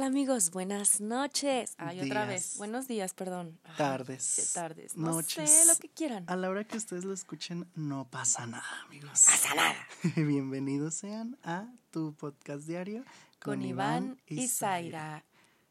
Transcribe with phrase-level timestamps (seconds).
[0.00, 1.74] Hola amigos, buenas noches.
[1.76, 2.56] Ay, otra vez.
[2.56, 3.58] Buenos días, perdón.
[3.64, 4.50] Ay, Tardes.
[4.54, 4.96] tardes.
[4.96, 5.50] No noches.
[5.50, 6.24] sé, lo que quieran.
[6.26, 9.10] A la hora que ustedes lo escuchen, no pasa nada, amigos.
[9.26, 9.76] pasa nada.
[10.16, 13.04] Bienvenidos sean a tu podcast diario
[13.42, 15.22] Con Iván y Zaira.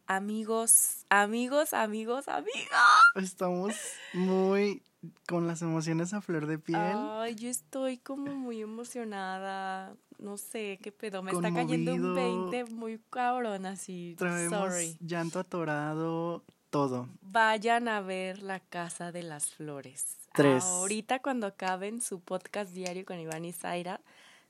[0.05, 2.69] Amigos, amigos, amigos, amigos.
[3.15, 3.73] Estamos
[4.13, 4.83] muy
[5.27, 6.77] con las emociones a flor de piel.
[6.77, 9.95] Ay, yo estoy como muy emocionada.
[10.19, 11.23] No sé qué pedo.
[11.23, 12.49] Me está cayendo un Conmovido.
[12.51, 14.15] 20 muy cabrón así.
[14.17, 14.97] Traemos Sorry.
[14.99, 17.07] llanto atorado, todo.
[17.21, 20.17] Vayan a ver La Casa de las Flores.
[20.33, 20.63] Tres.
[20.63, 24.01] Ahorita cuando acaben su podcast diario con Iván y Zaira,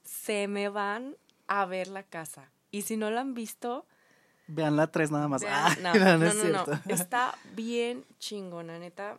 [0.03, 1.15] se me van
[1.47, 2.51] a ver la casa.
[2.71, 3.85] Y si no la han visto,
[4.47, 5.41] Vean la tres nada más.
[5.43, 6.71] vean- Ah, no, no, no, es no, cierto.
[6.85, 6.93] no.
[6.95, 9.17] Está bien chingona, neta.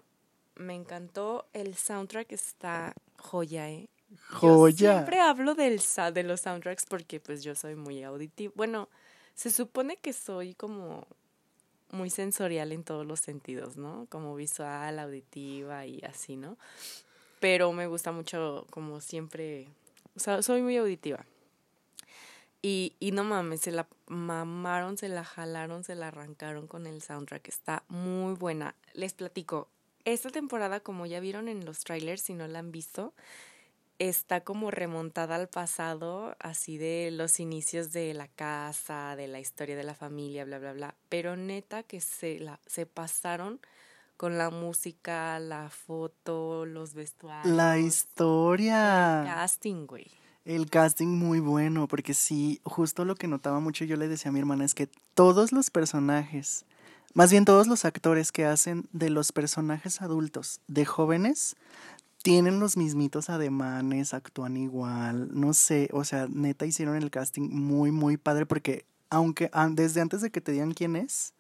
[0.56, 1.48] Me encantó.
[1.52, 3.88] El soundtrack está joya, ¿eh?
[4.10, 4.95] Yo Joya.
[4.95, 5.80] siempre hablo del,
[6.12, 8.52] de los soundtracks porque pues yo soy muy auditivo.
[8.56, 8.88] Bueno,
[9.34, 11.06] se supone que soy como
[11.91, 14.06] muy sensorial en todos los sentidos, ¿no?
[14.10, 16.57] Como visual, auditiva y así, ¿no?
[17.40, 19.68] Pero me gusta mucho como siempre,
[20.16, 21.24] o sea, soy muy auditiva.
[22.62, 27.01] Y, y no mames, se la mamaron, se la jalaron, se la arrancaron con el
[27.01, 27.49] soundtrack.
[27.49, 28.74] Está muy buena.
[28.93, 29.68] Les platico,
[30.04, 33.15] esta temporada, como ya vieron en los trailers, si no la han visto,
[34.01, 39.76] está como remontada al pasado, así de los inicios de la casa, de la historia
[39.76, 40.95] de la familia, bla, bla, bla.
[41.10, 43.60] Pero neta que se, la, se pasaron
[44.16, 47.54] con la música, la foto, los vestuarios.
[47.54, 49.23] La el historia.
[49.26, 50.10] casting, güey.
[50.46, 54.32] El casting muy bueno, porque sí, justo lo que notaba mucho yo le decía a
[54.32, 56.65] mi hermana es que todos los personajes,
[57.12, 61.56] más bien todos los actores que hacen de los personajes adultos, de jóvenes,
[62.23, 67.91] tienen los mismitos ademanes, actúan igual, no sé, o sea, neta hicieron el casting muy,
[67.91, 71.34] muy padre, porque aunque ah, desde antes de que te digan quién es,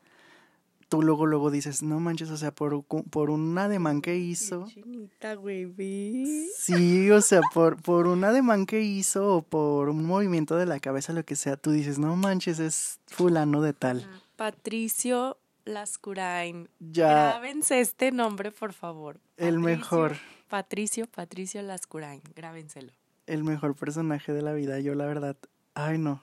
[0.88, 4.66] tú luego, luego dices, no manches, o sea, por, por un ademán que hizo.
[4.66, 6.52] Chinita, güey, ¿ves?
[6.58, 10.80] Sí, o sea, por, por un ademán que hizo o por un movimiento de la
[10.80, 14.08] cabeza, lo que sea, tú dices, no manches, es fulano de tal.
[14.36, 16.68] Patricio Lascurain.
[16.80, 19.20] Ya, Grábense este nombre, por favor.
[19.36, 20.16] el mejor,
[20.50, 22.20] Patricio, Patricio Lascurain.
[22.36, 22.92] Grábenselo.
[23.26, 24.80] el mejor personaje de la vida.
[24.80, 25.36] Yo, la verdad,
[25.74, 26.20] ay no,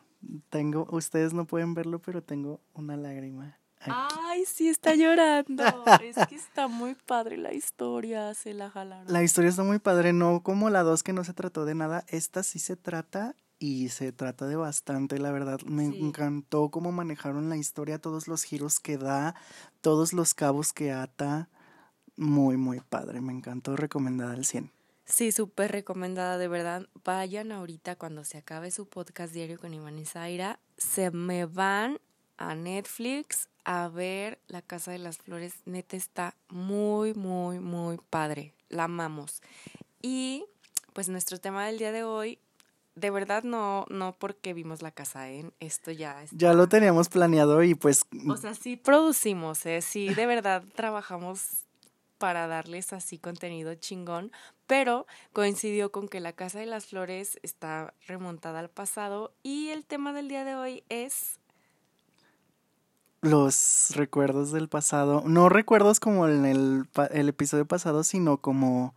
[0.49, 3.57] tengo, ustedes no pueden verlo, pero tengo una lágrima.
[3.79, 3.91] aquí.
[4.25, 5.63] Ay, sí, está llorando.
[6.03, 8.33] es que está muy padre la historia.
[8.33, 9.11] Se la jalaron.
[9.11, 12.03] La historia está muy padre, no como la dos que no se trató de nada,
[12.09, 15.61] esta sí se trata y se trata de bastante, la verdad.
[15.65, 15.99] Me Sí.
[15.99, 19.33] encantó cómo manejaron la historia, todos los giros que da,
[19.81, 21.47] todos los cabos que ata.
[22.17, 24.71] Muy, muy padre, me encantó, recomendada al 100.
[25.05, 26.87] Sí, súper recomendada, de verdad.
[27.05, 30.59] Vayan ahorita cuando se acabe su podcast diario con Iván y Zaira.
[30.77, 31.99] Se me van
[32.37, 35.53] a Netflix a ver La Casa de las Flores.
[35.65, 38.53] Neta está muy, muy, muy padre.
[38.67, 39.41] La amamos.
[40.01, 40.45] Y
[40.93, 42.39] pues nuestro tema del día de hoy,
[42.95, 45.49] de verdad no, no porque vimos la casa, ¿eh?
[45.59, 46.31] Esto ya es.
[46.31, 49.81] Ya lo teníamos planeado y pues O sea, sí producimos, ¿eh?
[49.81, 51.66] Sí, de verdad trabajamos
[52.17, 54.31] para darles así contenido chingón,
[54.65, 59.85] pero coincidió con que la Casa de las Flores está remontada al pasado y el
[59.85, 61.39] tema del día de hoy es
[63.21, 68.93] los recuerdos del pasado, no recuerdos como en el, el episodio pasado, sino como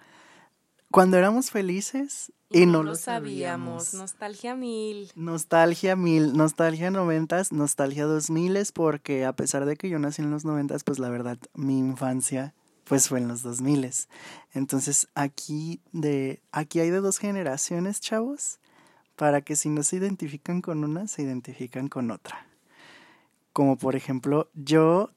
[0.91, 3.95] cuando éramos felices y, no, lo sabíamos.
[3.95, 5.13] Nostalgia mil.
[5.15, 10.33] Nostalgia mil, nostalgia noventas, nostalgia dos miles, porque a pesar de que yo nací en
[10.33, 12.55] los noventas, pues la verdad, mi infancia
[12.91, 14.09] pues fue en los dos miles.
[14.53, 18.59] Entonces aquí de, aquí hay de dos generaciones, chavos,
[19.15, 22.45] para que si no se identifican con una, se identifican con otra.
[23.53, 25.11] Como por ejemplo, yo,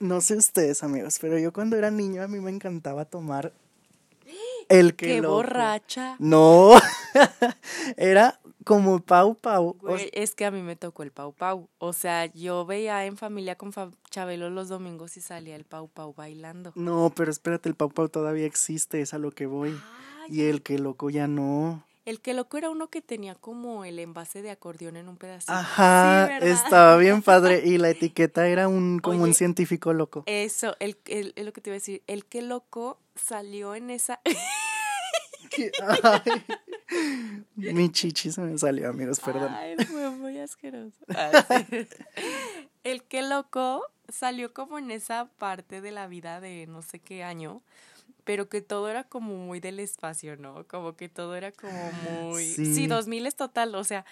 [0.00, 3.52] no sé ustedes amigos, pero yo cuando era niño a mí me encantaba tomar
[4.68, 5.34] el que Qué loco.
[5.36, 6.16] borracha.
[6.18, 6.72] No,
[7.96, 9.76] era como Pau Pau.
[9.80, 11.68] Güey, es que a mí me tocó el Pau Pau.
[11.78, 15.88] O sea, yo veía en familia con Fa- Chabelo los domingos y salía el Pau
[15.88, 16.72] Pau bailando.
[16.74, 19.78] No, pero espérate, el Pau Pau todavía existe, es a lo que voy.
[20.22, 21.84] Ay, Y el que loco ya no.
[22.04, 25.52] El que loco era uno que tenía como el envase de acordeón en un pedacito.
[25.52, 27.62] Ajá, estaba bien padre.
[27.64, 30.24] Y la etiqueta era un como un científico loco.
[30.26, 32.02] Eso, el, el, es lo que te iba a decir.
[32.08, 34.20] El que loco salió en esa.
[35.82, 36.42] Ay,
[37.56, 39.52] mi chichi se me salió, amigos, perdón.
[39.54, 40.96] Ay, fue muy asqueroso.
[41.58, 41.86] Sí.
[42.84, 47.22] El que loco salió como en esa parte de la vida de no sé qué
[47.22, 47.62] año,
[48.24, 50.66] pero que todo era como muy del espacio, ¿no?
[50.66, 52.44] Como que todo era como muy...
[52.44, 52.86] Sí, Sí.
[52.88, 54.04] 2000 es total, o sea,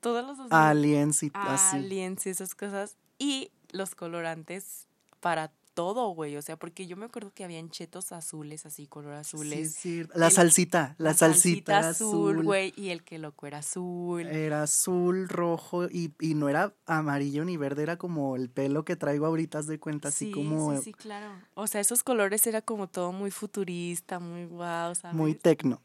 [0.00, 0.52] todos los 2000...
[0.52, 1.76] Aliens y así.
[1.76, 2.96] aliens y esas cosas.
[3.18, 4.86] Y los colorantes
[5.20, 6.36] para todo, güey.
[6.36, 9.76] O sea, porque yo me acuerdo que habían chetos azules, así, color azules.
[9.76, 10.08] Sí, sí.
[10.12, 12.72] La salsita, la, salsita, azul, güey.
[12.76, 14.26] Y el que loco era azul.
[14.26, 18.96] Era azul, rojo, y, y, no era amarillo ni verde, era como el pelo que
[18.96, 20.76] traigo ahorita, de cuenta, así como.
[20.78, 21.30] Sí, sí, claro.
[21.54, 25.16] O sea, esos colores era como todo muy futurista, muy guau, ¿sabes?
[25.16, 25.80] Muy tecno.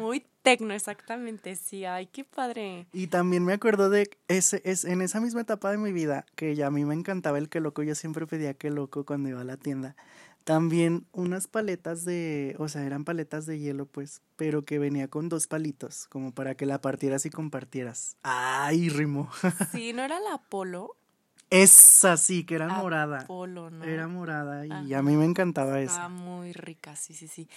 [0.00, 1.84] Muy tecno, exactamente, sí.
[1.84, 2.86] Ay, qué padre.
[2.92, 6.54] Y también me acuerdo de ese, es, en esa misma etapa de mi vida, que
[6.54, 9.42] ya a mí me encantaba el que loco, yo siempre pedía que loco cuando iba
[9.42, 9.94] a la tienda.
[10.44, 15.28] También unas paletas de, o sea, eran paletas de hielo, pues, pero que venía con
[15.28, 18.16] dos palitos, como para que la partieras y compartieras.
[18.22, 19.30] ¡Ay, rimo!
[19.72, 20.97] Sí, ¿no era la Polo?
[21.50, 23.26] Esa sí, que era morada.
[23.82, 25.96] Era morada y a mí me encantaba eso.
[25.98, 27.48] Ah, muy rica, sí, sí, sí.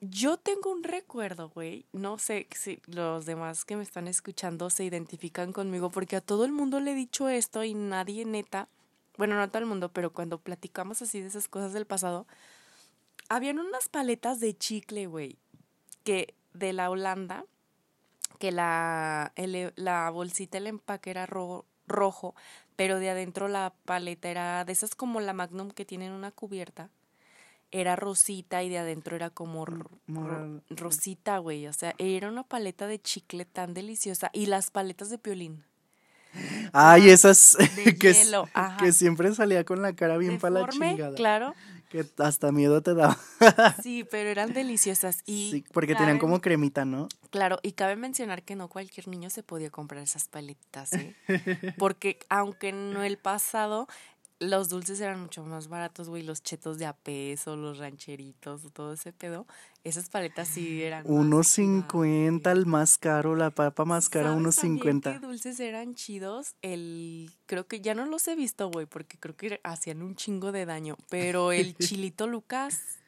[0.00, 1.86] Yo tengo un recuerdo, güey.
[1.92, 6.44] No sé si los demás que me están escuchando se identifican conmigo porque a todo
[6.44, 8.68] el mundo le he dicho esto y nadie neta,
[9.16, 12.26] bueno, no a todo el mundo, pero cuando platicamos así de esas cosas del pasado,
[13.28, 15.38] habían unas paletas de chicle, güey,
[16.02, 17.44] que de la Holanda,
[18.38, 19.32] que la,
[19.76, 22.34] la bolsita, el empaque era rojo
[22.76, 26.90] pero de adentro la paleta era de esas como la Magnum que tienen una cubierta.
[27.72, 29.66] Era rosita y de adentro era como
[30.70, 31.66] rosita, güey.
[31.66, 34.30] O sea, era una paleta de chicle tan deliciosa.
[34.32, 35.64] Y las paletas de piolín.
[36.72, 37.56] Ay, esas
[38.00, 38.14] que,
[38.78, 41.16] que siempre salía con la cara bien para la chingada.
[41.16, 41.54] Claro
[41.88, 43.18] que hasta miedo te daba.
[43.82, 47.08] sí, pero eran deliciosas y sí, porque tenían como cremita, ¿no?
[47.30, 51.16] Claro, y cabe mencionar que no cualquier niño se podía comprar esas paletas, ¿eh?
[51.78, 53.88] Porque aunque en el pasado
[54.38, 58.92] los dulces eran mucho más baratos, güey, los chetos de a peso, los rancheritos, todo
[58.92, 59.46] ese pedo.
[59.82, 61.04] Esas paletas sí eran.
[61.06, 65.12] Unos cincuenta, el más caro, la papa más cara, unos cincuenta.
[65.12, 66.54] qué dulces eran chidos?
[66.60, 67.30] El.
[67.46, 70.66] Creo que ya no los he visto, güey, porque creo que hacían un chingo de
[70.66, 70.96] daño.
[71.08, 72.98] Pero el chilito Lucas.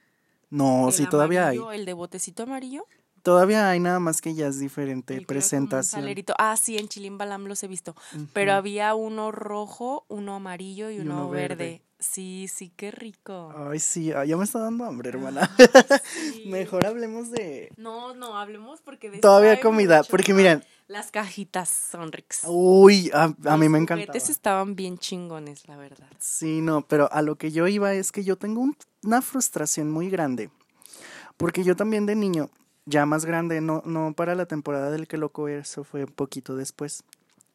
[0.50, 1.58] No, sí, todavía hay.
[1.74, 2.86] El de botecito amarillo.
[3.23, 6.05] Todavía hay nada más que ya es diferente presentación.
[6.38, 7.94] Ah, sí, en Chilimbalam los he visto.
[8.32, 11.82] Pero había uno rojo, uno amarillo y, uno, verde.
[11.99, 13.53] Sí, sí, qué rico.
[13.56, 15.50] Ay, sí, ya me está dando hambre, hermana.
[16.47, 17.73] Mejor hablemos de.
[17.76, 19.11] No, no, hablemos porque.
[19.11, 20.65] De Todavía comida, porque miren.
[20.87, 22.43] Las cajitas son ricas.
[22.47, 24.12] Uy, a, mí me encanta.
[24.15, 26.06] Los estaban bien chingones, la verdad.
[26.19, 28.65] Sí, no, pero a lo que yo iba es que yo tengo
[29.03, 30.50] una frustración muy grande.
[31.37, 32.49] Porque yo también de niño
[32.88, 36.56] ya más grande, no, no para la temporada del que loco, eso fue un poquito
[36.56, 37.05] después.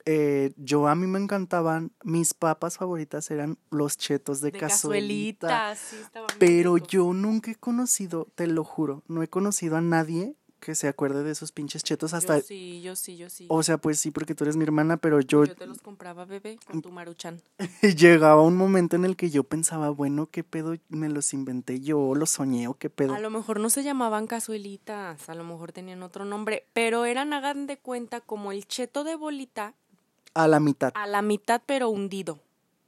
[0.05, 5.75] Eh, yo a mí me encantaban, mis papas favoritas eran los chetos de, de cazuelita.
[6.39, 10.87] pero yo nunca he conocido, te lo juro, no he conocido a nadie que se
[10.87, 12.37] acuerde de esos pinches chetos hasta...
[12.37, 13.47] Yo sí, yo sí, yo sí.
[13.49, 15.43] O sea, pues sí, porque tú eres mi hermana, pero yo...
[15.43, 17.41] Yo te los compraba, bebé, con tu maruchan.
[17.97, 20.75] Llegaba un momento en el que yo pensaba, bueno, ¿qué pedo?
[20.87, 22.15] ¿Me los inventé yo?
[22.15, 23.13] ¿Los soñé o qué pedo?
[23.13, 27.33] A lo mejor no se llamaban cazuelitas, a lo mejor tenían otro nombre, pero eran,
[27.33, 29.73] hagan de cuenta, como el cheto de bolita.
[30.33, 30.93] A la mitad.
[30.95, 32.39] A la mitad, pero hundido.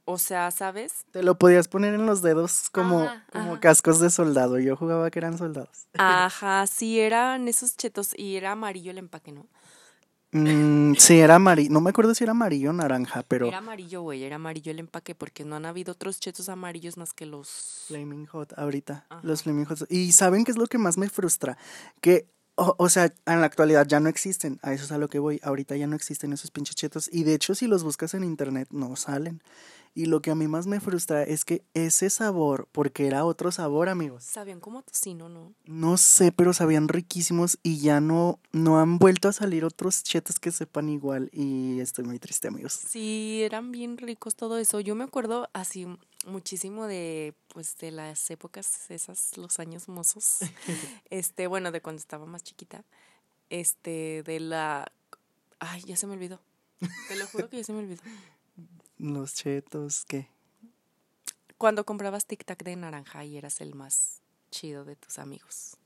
[0.08, 1.04] O sea, ¿sabes?
[1.10, 4.60] Te lo podías poner en los dedos como, como cascos de soldado.
[4.60, 5.88] Yo jugaba que eran soldados.
[5.98, 9.46] Ajá, sí, eran esos chetos y era amarillo el empaque, ¿no?
[10.30, 11.70] Mm, sí, era amarillo.
[11.72, 13.46] No me acuerdo si era amarillo o naranja, pero.
[13.48, 14.22] Era amarillo, güey.
[14.22, 17.84] Era amarillo el empaque porque no han habido otros chetos amarillos más que los.
[17.88, 19.06] Flaming Hot, ahorita.
[19.22, 19.90] Los Flaming Hot.
[19.90, 21.58] Y ¿saben qué es lo que más me frustra?
[22.00, 25.18] Que o, sea, en la actualidad ya no existen, a eso es a lo que
[25.18, 28.24] voy, ahorita ya no existen esos pinches chetos y de hecho si los buscas en
[28.24, 29.42] internet no salen.
[29.94, 33.50] Y lo que a mí más me frustra es que ese sabor, porque era otro
[33.50, 34.24] sabor, amigos.
[34.24, 35.54] Sabían como tocino, ¿no?
[35.64, 40.38] No sé, pero sabían riquísimos y ya no, no han vuelto a salir otros chetos
[40.38, 42.74] que sepan igual y estoy muy triste, amigos.
[42.74, 44.80] Sí, eran bien ricos todo eso.
[44.80, 45.86] Yo me acuerdo así
[46.26, 50.38] muchísimo de pues de las épocas esas los años mozos.
[51.10, 52.84] este, bueno, de cuando estaba más chiquita.
[53.48, 54.92] Este, de la
[55.58, 56.40] Ay, ya se me olvidó.
[57.08, 58.02] Te lo juro que ya se me olvidó.
[58.98, 60.28] Los chetos, ¿qué?
[61.58, 65.78] Cuando comprabas tic tac de naranja y eras el más chido de tus amigos.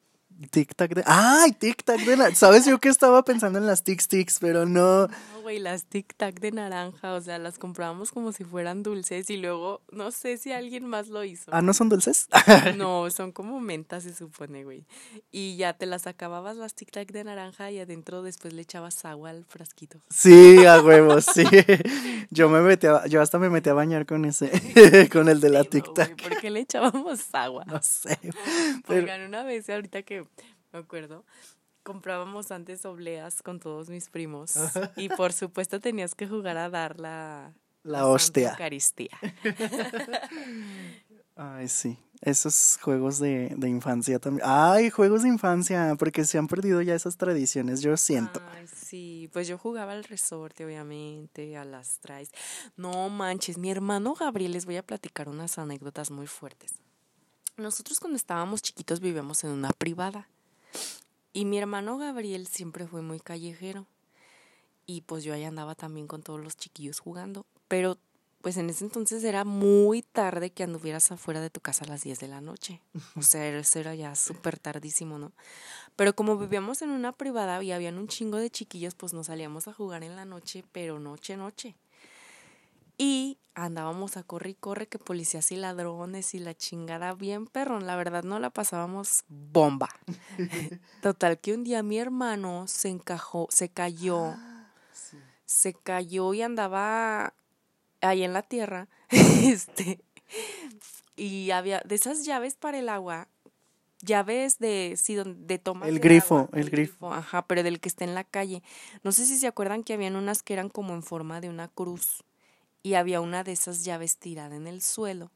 [0.51, 1.03] Tic Tac de.
[1.07, 1.53] ¡Ay!
[1.53, 2.17] Tic Tac de.
[2.17, 2.37] naranja.
[2.37, 5.07] ¿Sabes yo que estaba pensando en las Tic Tics, pero no.
[5.07, 7.13] No, güey, las Tic Tac de naranja.
[7.13, 11.09] O sea, las comprábamos como si fueran dulces y luego no sé si alguien más
[11.09, 11.51] lo hizo.
[11.53, 12.29] ¿Ah, no son dulces?
[12.77, 14.87] no, son como mentas, se supone, güey.
[15.31, 19.05] Y ya te las acababas las Tic Tac de naranja y adentro después le echabas
[19.05, 19.99] agua al frasquito.
[20.09, 21.45] Sí, a huevos, sí.
[22.31, 24.51] Yo me metí yo hasta me metí a bañar con ese,
[25.13, 26.23] con el de la Tic Tac.
[26.23, 27.65] ¿Por qué le echábamos agua?
[27.67, 28.19] No sé.
[28.87, 29.27] Pero...
[29.27, 30.20] una vez ahorita que
[30.73, 31.25] me acuerdo,
[31.83, 34.55] comprábamos antes obleas con todos mis primos
[34.97, 38.51] y por supuesto tenías que jugar a dar la, La hostia.
[38.51, 39.17] Eucaristía.
[41.37, 41.99] Ay, sí.
[42.21, 44.47] Esos juegos de, de infancia también.
[44.47, 48.43] Ay, juegos de infancia, porque se han perdido ya esas tradiciones, yo siento.
[48.53, 52.31] Ay, sí, pues yo jugaba al resorte, obviamente, a las traes.
[52.77, 56.75] No manches, mi hermano Gabriel, les voy a platicar unas anécdotas muy fuertes.
[57.61, 60.27] Nosotros cuando estábamos chiquitos vivíamos en una privada.
[61.33, 63.87] Y mi hermano Gabriel siempre fue muy callejero.
[64.87, 67.47] Y pues yo ahí andaba también con todos los chiquillos jugando.
[67.69, 67.99] Pero
[68.41, 72.03] pues en ese entonces era muy tarde que anduvieras afuera de tu casa a las
[72.03, 72.81] 10 de la noche.
[73.15, 75.33] O sea, eso era ya súper tardísimo, ¿no?
[75.97, 79.69] Pero como vivíamos en una privada y habían un chingo de chiquillos, pues nos salíamos
[79.69, 81.77] a jugar en la noche, pero noche, noche.
[83.03, 87.87] Y andábamos a corre y corre que policías y ladrones y la chingada bien perrón.
[87.87, 89.89] La verdad no la pasábamos bomba.
[91.01, 94.37] Total que un día mi hermano se encajó, se cayó,
[95.47, 97.33] se cayó y andaba
[98.03, 98.87] ahí en la tierra.
[99.09, 100.05] este
[101.17, 103.29] y había de esas llaves para el agua,
[104.03, 107.15] llaves de sí donde tomas El grifo, agua, el grifo.
[107.15, 108.63] ajá, pero del que está en la calle.
[109.03, 111.69] No sé si se acuerdan que habían unas que eran como en forma de una
[111.69, 112.25] cruz
[112.83, 115.31] y había una de esas llaves tirada en el suelo.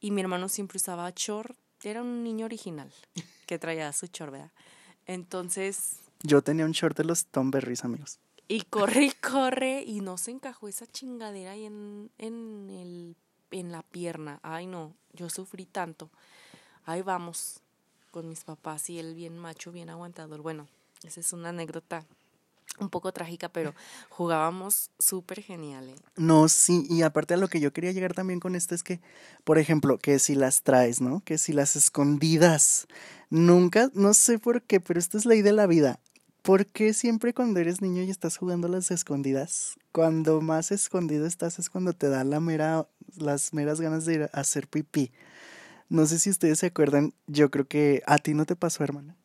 [0.00, 2.92] Y mi hermano siempre usaba short, era un niño original
[3.46, 4.52] que traía su short, ¿verdad?
[5.06, 8.18] Entonces, Yo tenía un short de los Tom Berries, amigos.
[8.48, 13.16] y corre y corre y no se encajó esa chingadera ahí en, en, el,
[13.52, 14.40] en la pierna.
[14.42, 16.10] Ay, no, yo sufrí tanto.
[16.84, 17.60] Ahí vamos
[18.10, 20.42] con mis papás y él bien macho, bien aguantador.
[20.42, 20.66] Bueno,
[21.02, 22.04] esa es una anécdota
[22.78, 23.74] un poco trágica, pero
[24.08, 25.88] jugábamos súper genial.
[25.88, 25.94] ¿eh?
[26.16, 29.00] No, sí, y aparte a lo que yo quería llegar también con esto es que,
[29.44, 31.22] por ejemplo, que si las traes, ¿no?
[31.24, 32.86] Que si las escondidas.
[33.30, 35.98] Nunca, no sé por qué, pero esta es ley de la vida.
[36.42, 41.58] ¿Por qué siempre cuando eres niño y estás jugando las escondidas, cuando más escondido estás
[41.58, 45.10] es cuando te da la mera, las meras ganas de ir a hacer pipí?
[45.88, 49.16] No sé si ustedes se acuerdan, yo creo que a ti no te pasó, hermana.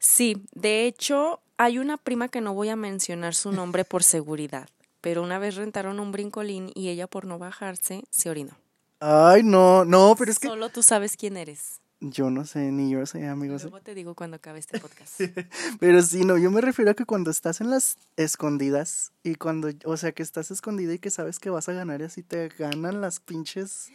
[0.00, 4.68] Sí, de hecho, hay una prima que no voy a mencionar su nombre por seguridad,
[5.00, 8.56] pero una vez rentaron un brincolín y ella por no bajarse se orinó.
[9.00, 11.80] Ay, no, no, pero es que Solo tú sabes quién eres.
[12.00, 13.62] yo no sé, ni yo sé, amigos.
[13.62, 15.20] Luego te digo cuando acabe este podcast.
[15.80, 19.70] Pero sí, no, yo me refiero a que cuando estás en las escondidas y cuando,
[19.84, 22.48] o sea, que estás escondida y que sabes que vas a ganar y así te
[22.48, 23.90] ganan las pinches.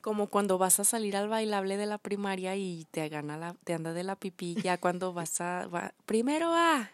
[0.00, 3.74] Como cuando vas a salir al bailable de la primaria y te gana la, te
[3.74, 6.90] anda de la pipí, ya cuando vas a, va- primero a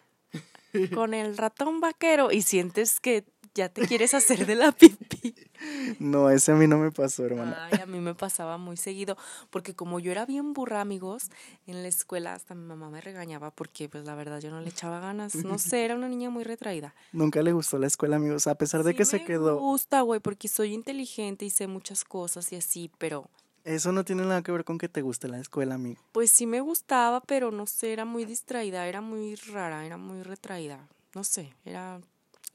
[0.94, 5.34] con el ratón vaquero y sientes que ya te quieres hacer de la pipí.
[5.98, 7.68] No, ese a mí no me pasó, hermana.
[7.72, 9.16] Ay, a mí me pasaba muy seguido,
[9.48, 11.30] porque como yo era bien burra, amigos,
[11.66, 14.68] en la escuela hasta mi mamá me regañaba porque pues la verdad yo no le
[14.68, 16.94] echaba ganas, no sé, era una niña muy retraída.
[17.12, 19.58] Nunca le gustó la escuela, amigos, a pesar de Sí que se me quedó.
[19.58, 23.30] gusta, güey, porque soy inteligente y sé muchas cosas y así, pero
[23.66, 26.00] Eso no tiene nada que ver con que te guste la escuela, amigo.
[26.12, 30.22] pues sí me gustaba, pero no sé, era muy distraída, era muy rara, era muy
[30.22, 31.96] retraída, no sé, era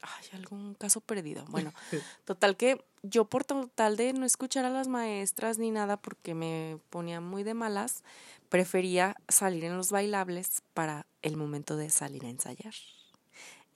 [0.00, 1.44] ay, algún caso perdido.
[1.48, 1.70] Bueno,
[2.24, 6.78] total que yo por total de no escuchar a las maestras ni nada porque me
[6.88, 8.02] ponía muy de malas,
[8.48, 12.74] prefería salir en los bailables para el momento de salir a ensayar.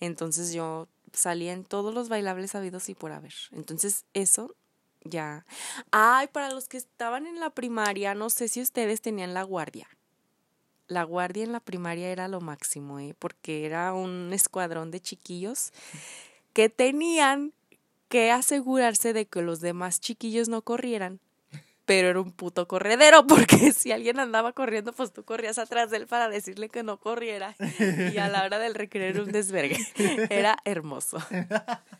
[0.00, 3.34] Entonces yo salía en todos los bailables habidos y por haber.
[3.52, 4.54] Entonces eso
[5.08, 5.46] ya.
[5.90, 9.88] Ay, para los que estaban en la primaria, no sé si ustedes tenían la guardia.
[10.88, 13.14] La guardia en la primaria era lo máximo, ¿eh?
[13.18, 15.72] porque era un escuadrón de chiquillos
[16.52, 17.52] que tenían
[18.08, 21.20] que asegurarse de que los demás chiquillos no corrieran.
[21.86, 25.98] Pero era un puto corredero, porque si alguien andaba corriendo, pues tú corrías atrás de
[25.98, 27.56] él para decirle que no corriera.
[27.78, 29.78] Y a la hora del recreo era un desvergue.
[30.28, 31.18] Era hermoso.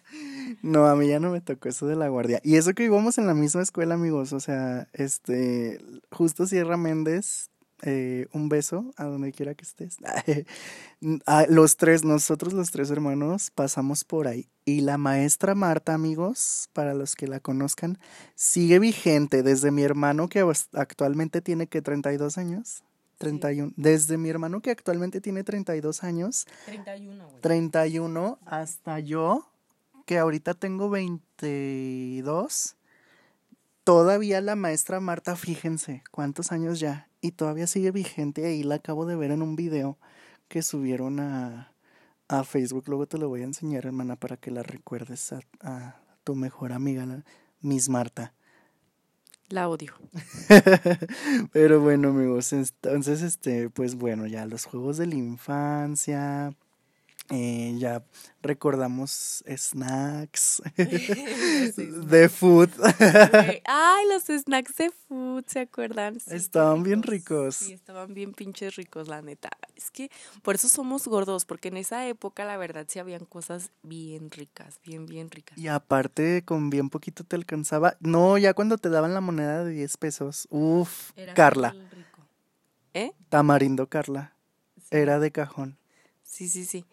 [0.62, 2.40] No, a mí ya no me tocó eso de la guardia.
[2.45, 4.33] Y eso que íbamos en la misma escuela, amigos.
[4.33, 5.81] O sea, este,
[6.12, 7.50] justo Sierra Méndez,
[7.83, 9.97] eh, un beso a donde quiera que estés.
[11.26, 14.49] Ah, los tres, nosotros los tres hermanos pasamos por ahí.
[14.64, 17.99] Y la maestra Marta, amigos, para los que la conozcan,
[18.35, 20.42] sigue vigente desde mi hermano que
[20.73, 22.83] actualmente tiene que 32 años.
[23.18, 23.73] 31.
[23.76, 27.40] Desde mi hermano que actualmente tiene 32 años 31, güey.
[27.40, 29.47] 31 hasta yo,
[30.04, 32.76] que ahorita tengo 22.
[33.85, 38.47] Todavía la maestra Marta, fíjense cuántos años ya, y todavía sigue vigente.
[38.47, 39.99] Ahí la acabo de ver en un video
[40.49, 41.73] que subieron a,
[42.29, 42.85] a Facebook.
[42.89, 46.73] Luego te lo voy a enseñar, hermana, para que la recuerdes a, a tu mejor
[46.73, 47.25] amiga, la
[47.61, 48.35] Miss Marta.
[49.49, 49.93] La odio.
[51.53, 56.53] Pero bueno, amigos, entonces, este, pues bueno, ya los juegos de la infancia.
[57.30, 58.04] Eh, ya
[58.40, 62.71] recordamos snacks de food.
[63.64, 66.18] Ay, los snacks de food, ¿se acuerdan?
[66.26, 67.56] estaban bien ricos.
[67.56, 69.50] Sí, estaban bien pinches ricos, la neta.
[69.75, 70.11] Es que
[70.42, 74.78] por eso somos gordos, porque en esa época la verdad sí habían cosas bien ricas,
[74.85, 75.59] bien, bien ricas.
[75.59, 77.97] Y aparte, con bien poquito te alcanzaba.
[77.99, 80.47] No, ya cuando te daban la moneda de 10 pesos.
[80.50, 81.75] Uf, Carla.
[82.95, 83.12] ¿Eh?
[83.28, 84.37] Tamarindo Carla.
[84.90, 85.76] Era de cajón.
[86.23, 86.85] Sí, sí, sí.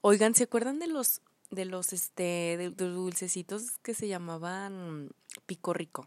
[0.00, 5.10] Oigan, ¿se acuerdan de los de los este de, dulcecitos que se llamaban
[5.46, 6.06] pico rico?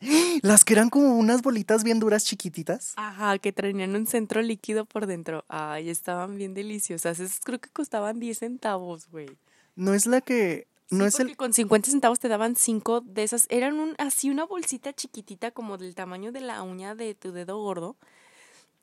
[0.42, 2.92] Las que eran como unas bolitas bien duras chiquititas.
[2.96, 5.44] Ajá, que tenían un centro líquido por dentro.
[5.48, 7.20] Ay, estaban bien deliciosas.
[7.20, 9.28] Esas creo que costaban 10 centavos, güey.
[9.76, 13.46] No es la que no es el con 50 centavos te daban cinco de esas.
[13.48, 17.58] Eran un así una bolsita chiquitita como del tamaño de la uña de tu dedo
[17.58, 17.96] gordo.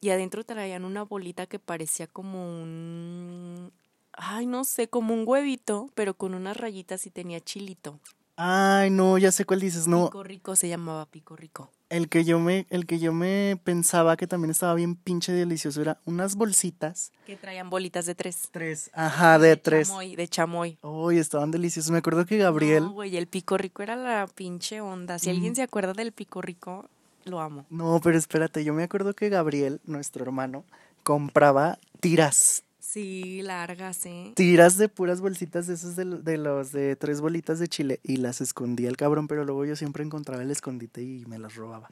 [0.01, 3.71] Y adentro traían una bolita que parecía como un
[4.19, 7.99] ay, no sé, como un huevito, pero con unas rayitas y tenía chilito.
[8.41, 10.05] Ay, no, ya sé cuál dices, no.
[10.05, 11.71] Pico rico se llamaba pico rico.
[11.89, 15.81] El que yo me, el que yo me pensaba que también estaba bien pinche delicioso
[15.81, 17.11] era unas bolsitas.
[17.25, 18.47] Que traían bolitas de tres.
[18.51, 19.89] Tres, ajá, de, tres.
[19.89, 20.77] Chamoy, de chamoy.
[20.83, 21.91] Uy, estaban deliciosos.
[21.91, 22.85] Me acuerdo que Gabriel.
[22.85, 25.19] No, güey, el pico rico era la pinche onda.
[25.19, 26.88] Si alguien se acuerda del pico rico,
[27.25, 27.65] lo amo.
[27.69, 30.63] No, pero espérate, yo me acuerdo que Gabriel, nuestro hermano,
[31.03, 34.34] compraba tiras, Sí, largas, ¿eh?
[34.36, 36.05] Tiras de puras bolsitas de esos de,
[36.38, 40.03] los de tres bolitas de chile y las escondía el cabrón, pero luego yo siempre
[40.03, 41.91] encontraba el escondite y me las robaba.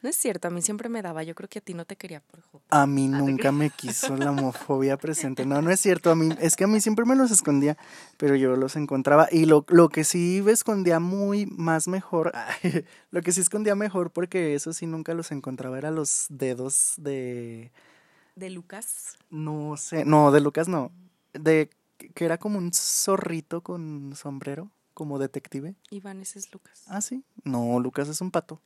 [0.00, 1.96] No es cierto, a mí siempre me daba, yo creo que a ti no te
[1.96, 2.40] quería por
[2.70, 5.44] A mí ah, nunca me quiso la homofobia presente.
[5.44, 7.76] No, no es cierto, a mí es que a mí siempre me los escondía,
[8.16, 12.32] pero yo los encontraba y lo, lo que sí escondía muy más mejor,
[13.10, 17.70] lo que sí escondía mejor porque eso sí nunca los encontraba era los dedos de
[18.38, 19.18] ¿De Lucas?
[19.30, 20.92] No sé, no, de Lucas no.
[21.32, 21.70] De
[22.14, 25.74] que era como un zorrito con sombrero, como detective.
[25.90, 26.84] Iván, ese es Lucas.
[26.86, 27.24] Ah, sí.
[27.42, 28.60] No, Lucas es un pato.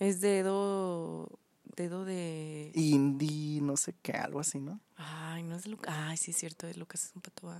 [0.00, 1.38] Es dedo.
[1.76, 2.72] Dedo de.
[2.74, 4.80] Indie, no sé qué, algo así, ¿no?
[4.96, 5.94] Ay, no es Lucas.
[5.96, 7.54] Ay, sí, es cierto, de Lucas es un pato.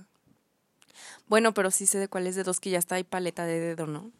[1.29, 3.61] Bueno, pero sí sé de cuál es de dos, que ya está ahí paleta de
[3.61, 4.11] dedo, ¿no?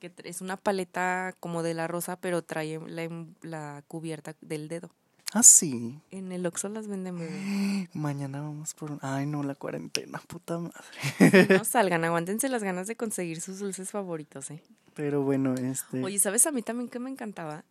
[0.00, 3.08] Que es una paleta como de la rosa, pero trae la,
[3.42, 4.90] la cubierta del dedo.
[5.34, 5.98] Ah, sí.
[6.10, 7.16] En el Oxxo las venden
[7.94, 8.98] Mañana vamos por un...
[9.00, 11.46] Ay, no, la cuarentena, puta madre.
[11.48, 14.62] No salgan, aguántense las ganas de conseguir sus dulces favoritos, ¿eh?
[14.94, 16.02] Pero bueno, este...
[16.04, 17.64] Oye, ¿sabes a mí también que me encantaba?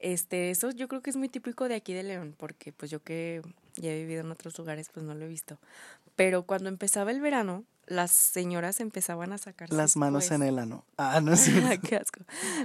[0.00, 3.02] Este, eso yo creo que es muy típico de aquí de León, porque pues yo
[3.02, 3.42] que
[3.76, 5.58] ya he vivido en otros lugares, pues no lo he visto.
[6.14, 10.84] Pero cuando empezaba el verano, las señoras empezaban a sacar las manos en el ano.
[10.96, 11.52] Ah, no sé.
[11.82, 12.20] Qué asco.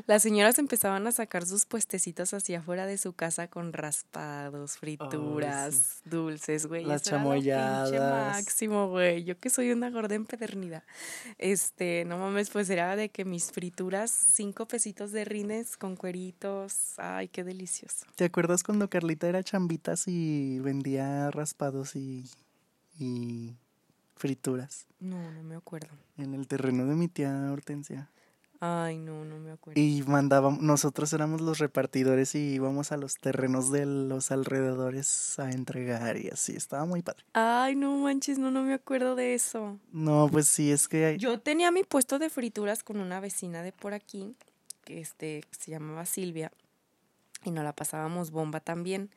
[0.05, 6.01] Las señoras empezaban a sacar sus puestecitos hacia afuera de su casa con raspados, frituras,
[6.05, 6.85] dulces, güey.
[6.85, 7.91] Las chamoyadas.
[8.35, 9.23] máximo, güey.
[9.23, 10.83] Yo que soy una gorda empedernida.
[11.37, 16.93] Este, no mames, pues era de que mis frituras, cinco pesitos de rines con cueritos.
[16.97, 18.05] Ay, qué delicioso.
[18.15, 22.25] ¿Te acuerdas cuando Carlita era chambitas y vendía raspados y
[22.99, 23.55] y
[24.15, 24.87] frituras.
[24.99, 25.89] No, no me acuerdo.
[26.17, 28.09] En el terreno de mi tía Hortensia.
[28.65, 29.77] Ay, no, no me acuerdo.
[29.77, 35.51] Y mandábamos, nosotros éramos los repartidores y íbamos a los terrenos de los alrededores a
[35.51, 37.25] entregar y así, estaba muy padre.
[37.33, 39.77] Ay, no manches, no, no me acuerdo de eso.
[39.91, 41.17] No, pues sí, es que hay...
[41.17, 44.33] Yo tenía mi puesto de frituras con una vecina de por aquí,
[44.85, 46.49] que este, se llamaba Silvia,
[47.43, 49.09] y nos la pasábamos bomba también.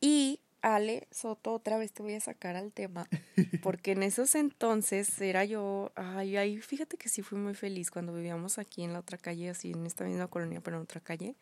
[0.00, 3.06] Y Ale Soto, otra vez te voy a sacar al tema,
[3.62, 8.14] porque en esos entonces era yo, ay, ay, fíjate que sí fui muy feliz cuando
[8.14, 11.34] vivíamos aquí en la otra calle, así en esta misma colonia, pero en otra calle.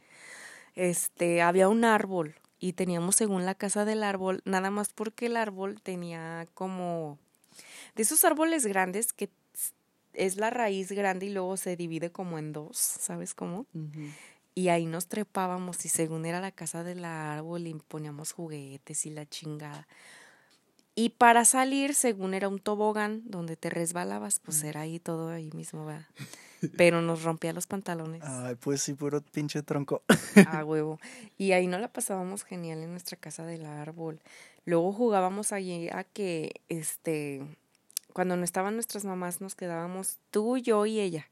[0.75, 5.37] Este, había un árbol y teníamos según la casa del árbol, nada más porque el
[5.37, 7.19] árbol tenía como
[7.95, 9.31] de esos árboles grandes que
[10.13, 13.67] es la raíz grande y luego se divide como en dos, ¿sabes cómo?
[14.61, 19.11] Y ahí nos trepábamos y según era la casa del árbol y poníamos juguetes y
[19.11, 19.89] la chingada.
[20.95, 25.51] Y para salir, según era un tobogán donde te resbalabas, pues era ahí todo ahí
[25.55, 26.07] mismo, va.
[26.77, 28.23] Pero nos rompía los pantalones.
[28.23, 30.03] Ay, pues sí, puro pinche tronco.
[30.47, 31.01] Ah, huevo.
[31.39, 34.21] Y ahí no la pasábamos genial en nuestra casa del árbol.
[34.67, 37.41] Luego jugábamos allí a que, este,
[38.13, 41.31] cuando no estaban nuestras mamás, nos quedábamos tú, yo y ella.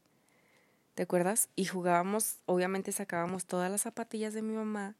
[0.98, 1.48] ¿Te acuerdas?
[1.54, 4.96] Y jugábamos, obviamente sacábamos todas las zapatillas de mi mamá,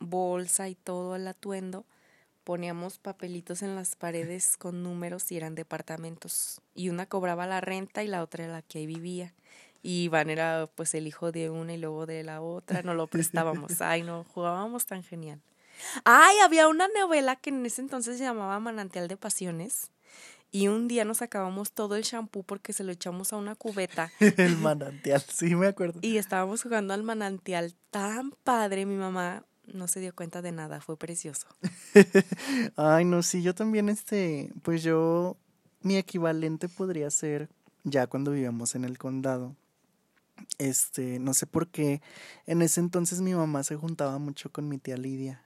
[0.00, 1.86] bolsa y todo el atuendo,
[2.42, 6.60] poníamos papelitos en las paredes con números y eran departamentos.
[6.74, 9.32] Y una cobraba la renta y la otra era la que ahí vivía.
[9.80, 13.06] Y Iván era pues el hijo de una y luego de la otra, no lo
[13.06, 13.70] prestábamos.
[13.80, 15.40] Ay, no, jugábamos tan genial.
[16.02, 19.92] Ay, había una novela que en ese entonces se llamaba Manantial de Pasiones
[20.50, 24.10] Y un día nos acabamos todo el shampoo porque se lo echamos a una cubeta.
[24.20, 26.00] el manantial, sí me acuerdo.
[26.02, 30.80] Y estábamos jugando al manantial tan padre, mi mamá no se dio cuenta de nada,
[30.80, 31.46] fue precioso.
[32.76, 35.36] Ay, no, sí, yo también, este, pues yo,
[35.82, 37.48] mi equivalente podría ser
[37.84, 39.54] ya cuando vivíamos en el condado.
[40.58, 42.00] Este, no sé por qué,
[42.46, 45.44] en ese entonces mi mamá se juntaba mucho con mi tía Lidia.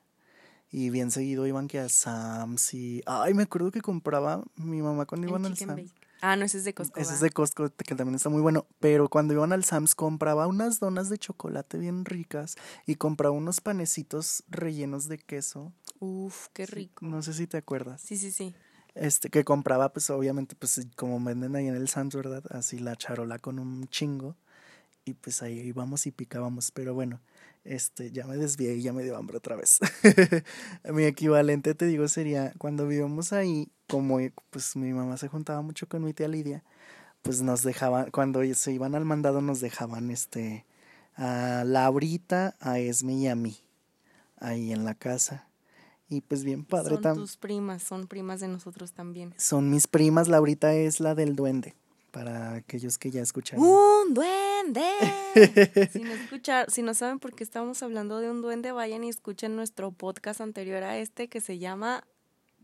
[0.73, 3.03] Y bien seguido iban que a Sam's y...
[3.05, 5.93] Ay, me acuerdo que compraba mi mamá cuando iban al Sam's.
[6.23, 6.99] Ah, no, ese es de Costco.
[6.99, 8.65] Ese es de Costco, que también está muy bueno.
[8.81, 12.57] Pero cuando iban al Sam's compraba unas donas de chocolate bien ricas
[12.87, 15.73] y compraba unos panecitos rellenos de queso.
[15.99, 17.05] Uf, qué rico.
[17.05, 18.01] No sé si te acuerdas.
[18.01, 18.55] Sí, sí, sí.
[18.95, 22.45] Este, que compraba, pues obviamente, pues como venden ahí en el Sam's, ¿verdad?
[22.51, 24.37] Así la charola con un chingo.
[25.05, 26.71] Y pues ahí íbamos y picábamos.
[26.71, 27.21] Pero bueno,
[27.65, 29.79] este, ya me desvié y ya me dio hambre otra vez.
[30.93, 34.19] mi equivalente, te digo, sería cuando vivíamos ahí, como
[34.51, 36.65] pues mi mamá se juntaba mucho con mi tía Lidia,
[37.23, 40.67] pues nos dejaban, cuando se iban al mandado nos dejaban este
[41.15, 43.59] a Laurita, a Esme y a mí,
[44.39, 45.49] ahí en la casa.
[46.09, 47.15] Y pues bien padre también.
[47.15, 49.35] Son tus primas, son primas de nosotros también.
[49.39, 51.75] Son mis primas, Laurita es la del duende
[52.13, 53.65] para aquellos que ya escucharon.
[53.65, 54.87] ¡Un duende!
[55.93, 59.09] si, no escuchar, si no saben por qué estamos hablando de un duende, vayan y
[59.09, 62.05] escuchen nuestro podcast anterior a este que se llama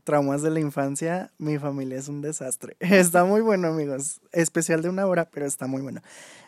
[0.05, 2.77] Traumas de la infancia, mi familia es un desastre.
[2.81, 4.21] Está muy bueno, amigos.
[4.33, 6.01] Especial de una hora, pero está muy bueno.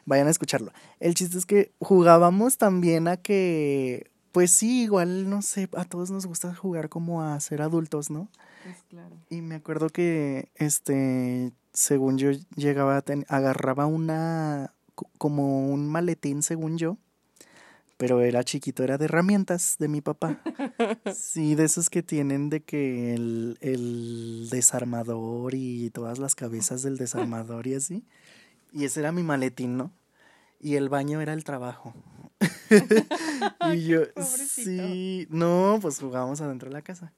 [0.07, 0.73] Vayan a escucharlo.
[0.99, 6.11] El chiste es que jugábamos también a que, pues sí, igual, no sé, a todos
[6.11, 8.31] nos gusta jugar como a ser adultos, ¿no?
[8.65, 9.17] Pues claro.
[9.29, 14.75] Y me acuerdo que, este, según yo llegaba a agarraba una
[15.19, 16.99] como un maletín según yo
[18.01, 20.41] pero era chiquito, era de herramientas de mi papá.
[21.15, 26.97] Sí, de esos que tienen de que el, el desarmador y todas las cabezas del
[26.97, 28.03] desarmador y así.
[28.73, 29.93] Y ese era mi maletín, ¿no?
[30.61, 31.93] Y el baño era el trabajo.
[33.75, 34.01] y yo,
[34.49, 37.13] sí, no, pues jugábamos adentro de la casa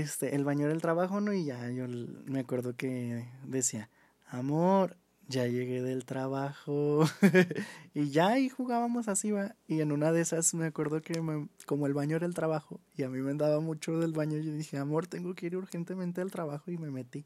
[0.00, 1.32] este, el baño era el trabajo, ¿no?
[1.32, 1.86] Y ya yo
[2.26, 3.90] me acuerdo que decía,
[4.26, 4.96] amor,
[5.28, 7.04] ya llegué del trabajo.
[7.94, 9.54] y ya ahí jugábamos así, va.
[9.66, 11.20] Y en una de esas me acuerdo que
[11.66, 14.52] como el baño era el trabajo y a mí me andaba mucho del baño, yo
[14.52, 17.24] dije, amor, tengo que ir urgentemente al trabajo y me metí.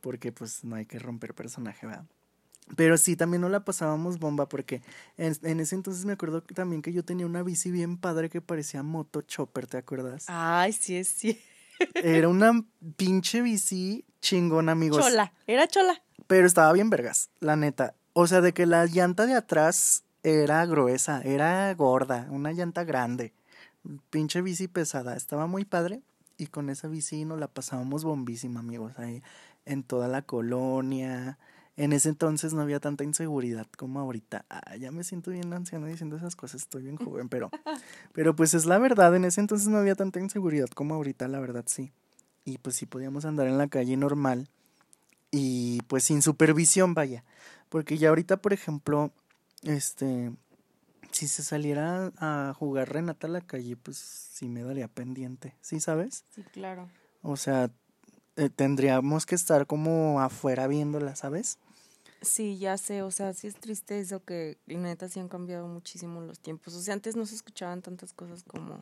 [0.00, 2.06] Porque pues no hay que romper personaje, ¿verdad?
[2.76, 4.82] Pero sí, también no la pasábamos bomba porque
[5.18, 8.40] en, en, ese entonces me acuerdo también que yo tenía una bici bien padre que
[8.40, 10.24] parecía moto chopper, ¿te acuerdas?
[10.28, 11.38] Ay, sí, es sí.
[11.94, 12.64] Era una
[12.96, 15.04] pinche bici chingona, amigos.
[15.04, 16.02] Chola, era chola.
[16.26, 17.94] Pero estaba bien vergas, la neta.
[18.12, 23.34] O sea, de que la llanta de atrás era gruesa, era gorda, una llanta grande.
[24.10, 26.02] Pinche bici pesada, estaba muy padre.
[26.38, 29.22] Y con esa bici nos la pasábamos bombísima, amigos, ahí
[29.64, 31.38] en toda la colonia.
[31.76, 34.44] En ese entonces no había tanta inseguridad como ahorita.
[34.50, 37.50] Ah, ya me siento bien anciano diciendo esas cosas, estoy bien joven, pero,
[38.12, 41.40] pero pues es la verdad, en ese entonces no había tanta inseguridad como ahorita, la
[41.40, 41.92] verdad sí.
[42.44, 44.48] Y pues sí podíamos andar en la calle normal
[45.30, 47.24] y pues sin supervisión, vaya.
[47.68, 49.12] Porque ya ahorita, por ejemplo,
[49.62, 50.30] este,
[51.10, 55.80] si se saliera a jugar Renata a la calle, pues sí me daría pendiente, ¿sí
[55.80, 56.24] sabes?
[56.30, 56.90] Sí, claro.
[57.22, 57.70] O sea,
[58.36, 61.58] eh, tendríamos que estar como afuera viéndola, ¿sabes?
[62.22, 66.20] Sí, ya sé, o sea, sí es triste eso que neta sí han cambiado muchísimo
[66.20, 66.74] los tiempos.
[66.74, 68.80] O sea, antes no se escuchaban tantas cosas como,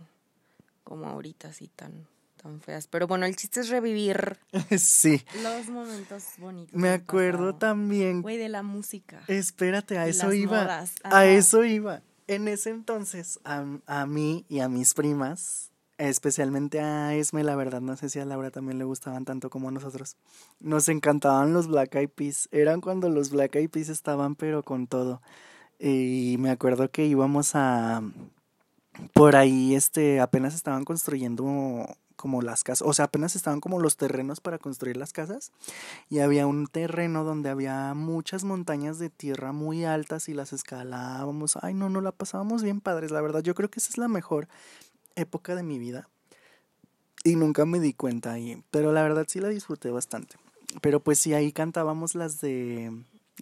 [0.85, 2.07] como ahorita, así tan,
[2.41, 2.87] tan feas.
[2.87, 4.39] Pero bueno, el chiste es revivir
[4.79, 5.25] sí.
[5.43, 6.75] los momentos bonitos.
[6.75, 8.21] Me acuerdo también.
[8.21, 9.23] Güey, de la música.
[9.27, 10.85] Espérate, a eso iba.
[11.05, 12.03] A eso iba.
[12.27, 15.70] En ese entonces, a, a mí y a mis primas,
[16.09, 19.69] especialmente a Esme, la verdad, no sé si a Laura también le gustaban tanto como
[19.69, 20.17] a nosotros.
[20.59, 24.87] Nos encantaban los Black Eyed Peas, eran cuando los Black Eyed Peas estaban pero con
[24.87, 25.21] todo.
[25.79, 28.03] Y me acuerdo que íbamos a
[29.15, 31.87] por ahí este apenas estaban construyendo
[32.17, 35.53] como las casas, o sea, apenas estaban como los terrenos para construir las casas
[36.11, 41.57] y había un terreno donde había muchas montañas de tierra muy altas y las escalábamos.
[41.63, 43.43] Ay, no, no la pasábamos bien padres, la verdad.
[43.43, 44.49] Yo creo que esa es la mejor
[45.21, 46.09] época de mi vida
[47.25, 50.37] y nunca me di cuenta ahí, pero la verdad sí la disfruté bastante.
[50.81, 52.93] Pero pues sí, ahí cantábamos las de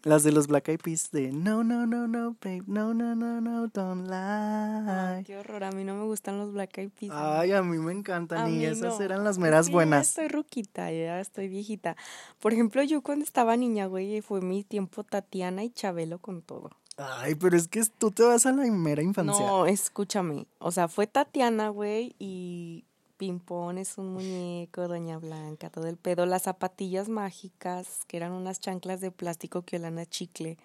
[0.04, 3.40] las de los Black Eyed Peas de No, no, no, no, babe, no, no, no,
[3.40, 5.24] no, don't lie.
[5.24, 7.12] qué horror, a mí no me gustan los Black Eyed Peas.
[7.14, 10.14] Ay, a mí me encantan y esas eran las meras buenas.
[10.14, 11.96] Ya estoy ruquita, ya estoy viejita.
[12.40, 16.70] Por ejemplo, yo cuando estaba niña, güey, fue mi tiempo Tatiana y Chabelo con todo.
[16.98, 19.46] Ay, pero es que tú te vas a la mera infancia.
[19.46, 20.46] No, escúchame.
[20.58, 22.84] O sea, fue Tatiana, güey, y
[23.16, 26.26] Pimpón es un muñeco, Doña Blanca, todo el pedo.
[26.26, 30.58] Las zapatillas mágicas, que eran unas chanclas de plástico que olían a chicle.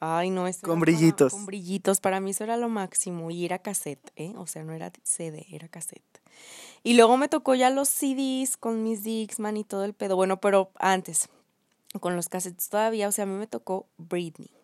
[0.00, 1.32] Ay, no, eso Con brillitos.
[1.32, 3.30] Con brillitos, para mí eso era lo máximo.
[3.30, 4.32] Y era cassette, ¿eh?
[4.36, 6.22] O sea, no era CD, era cassette.
[6.82, 10.16] Y luego me tocó ya los CDs con mis Dixman y todo el pedo.
[10.16, 11.28] Bueno, pero antes,
[12.00, 14.57] con los cassettes todavía, o sea, a mí me tocó Britney.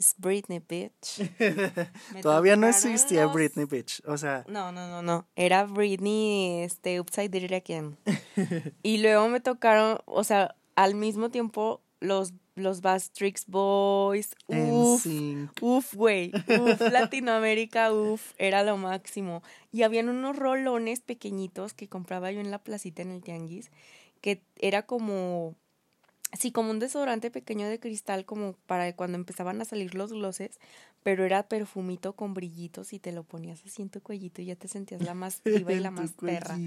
[0.00, 1.30] Es Britney, bitch.
[2.22, 4.00] Todavía no existía los- Britney Bitch.
[4.06, 5.26] O sea, no, no, no, no.
[5.36, 7.98] Era Britney, este, Upside Down Again.
[8.82, 14.34] y luego me tocaron, o sea, al mismo tiempo los, los Bastrix Boys.
[14.46, 15.04] Uf,
[15.60, 16.32] uf, güey.
[16.34, 19.42] Uf, Latinoamérica, uf, era lo máximo.
[19.70, 23.70] Y habían unos rolones pequeñitos que compraba yo en la placita en el tianguis,
[24.22, 25.56] que era como...
[26.32, 30.58] Sí, como un desodorante pequeño de cristal, como para cuando empezaban a salir los glosses,
[31.02, 34.56] pero era perfumito con brillitos y te lo ponías así en tu cuellito y ya
[34.56, 36.58] te sentías la más viva y la más perra.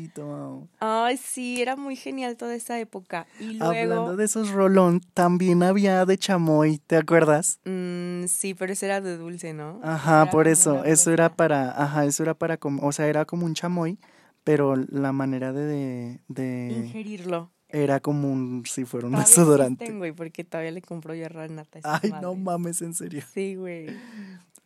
[0.80, 3.26] Ay, sí, era muy genial toda esa época.
[3.39, 7.60] Y luego, Hablando de esos rolón, también había de chamoy, ¿te acuerdas?
[7.63, 9.80] mm, sí, pero ese era de dulce, ¿no?
[9.82, 13.08] Ajá, era por como eso, eso era para, ajá, eso era para, com- o sea,
[13.08, 13.97] era como un chamoy,
[14.43, 17.49] pero la manera de, de, de- Ingerirlo.
[17.73, 19.83] Era como un, si fuera un Todavía desodorante.
[19.83, 21.79] existen, güey, porque todavía le compro yo a Renata.
[21.83, 23.23] Ay, no mames, en serio.
[23.33, 23.88] Sí, güey.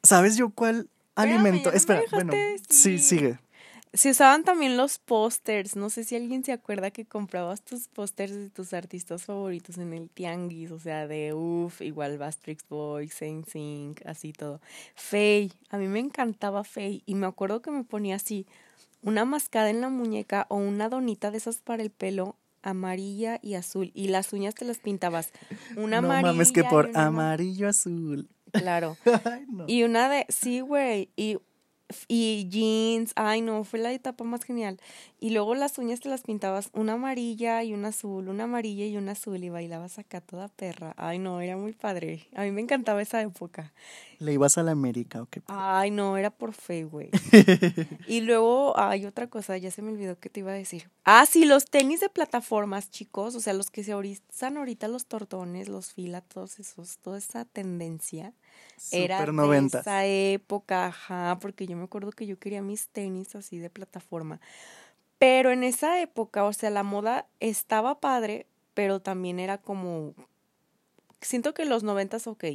[0.04, 1.72] ¿Sabes yo cuál alimento?
[1.72, 2.34] Espera, bueno,
[2.70, 3.40] sí, sigue.
[3.94, 5.78] Se usaban también los pósters.
[5.78, 9.94] No sé si alguien se acuerda que comprabas tus pósters de tus artistas favoritos en
[9.94, 10.72] el tianguis.
[10.72, 14.60] O sea, de UF, igual Bastrix Boys, Saint Sync, así todo.
[14.96, 15.54] Faye.
[15.70, 17.02] A mí me encantaba Faye.
[17.06, 18.46] Y me acuerdo que me ponía así
[19.02, 22.36] una mascada en la muñeca o una donita de esas para el pelo
[22.70, 23.92] amarilla y azul.
[23.94, 25.32] Y las uñas te las pintabas.
[25.76, 26.34] Una no amarilla.
[26.34, 28.30] mames, que por amarillo azul.
[28.52, 28.98] Claro.
[29.26, 29.66] Ay, no.
[29.68, 31.38] Y una de, sí, güey, y,
[32.08, 34.80] y jeans, ay no, fue la etapa más genial.
[35.20, 38.98] Y luego las uñas te las pintabas una amarilla y una azul, una amarilla y
[38.98, 40.94] una azul y bailabas acá toda perra.
[40.98, 42.28] Ay no, era muy padre.
[42.36, 43.74] A mí me encantaba esa época.
[44.20, 45.42] ¿Le ibas a la América o qué?
[45.48, 47.10] Ay no, era por fe, güey.
[48.08, 50.90] y luego hay otra cosa, ya se me olvidó que te iba a decir.
[51.06, 55.06] Ah, sí, los tenis de plataformas, chicos, o sea, los que se usan ahorita los
[55.06, 58.34] tortones, los fila, todos esos, toda esa tendencia
[58.92, 59.82] era de noventas.
[59.82, 64.40] esa época, ajá, porque yo me acuerdo que yo quería mis tenis así de plataforma.
[65.20, 70.14] Pero en esa época, o sea, la moda estaba padre, pero también era como
[71.22, 72.46] siento que los noventas ok,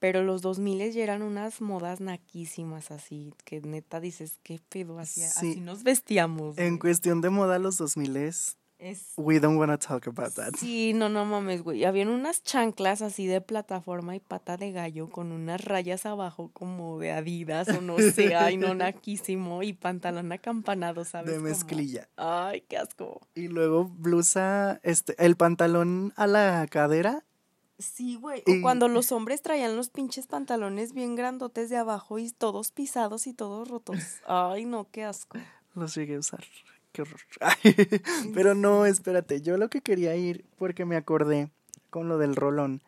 [0.00, 4.98] pero los dos miles ya eran unas modas naquísimas así, que neta dices, qué pedo,
[4.98, 5.26] así, Sí.
[5.52, 6.58] así nos vestíamos.
[6.58, 6.78] En güey.
[6.80, 8.56] cuestión de moda, los 2000 es.
[8.80, 10.54] Es We don't wanna talk about that.
[10.56, 11.84] Sí, no, no mames, güey.
[11.84, 16.98] Habían unas chanclas así de plataforma y pata de gallo con unas rayas abajo como
[16.98, 19.62] de Adidas o no sé, ay, no, naquísimo.
[19.62, 21.26] Y pantalón acampanado, ¿sabes?
[21.32, 21.48] De cómo?
[21.48, 22.08] mezclilla.
[22.16, 23.20] Ay, qué asco.
[23.34, 27.24] Y luego blusa, este, el pantalón a la cadera.
[27.78, 28.42] Sí, güey.
[28.46, 32.72] Y- O cuando los hombres traían los pinches pantalones bien grandotes de abajo y todos
[32.72, 33.98] pisados y todos rotos.
[34.26, 35.38] Ay, no, qué asco.
[35.74, 36.44] Los llegué a usar.
[36.92, 37.20] Qué horror.
[38.34, 39.40] Pero no, espérate.
[39.40, 41.50] Yo lo que quería ir, porque me acordé
[41.90, 42.82] con lo del rolón.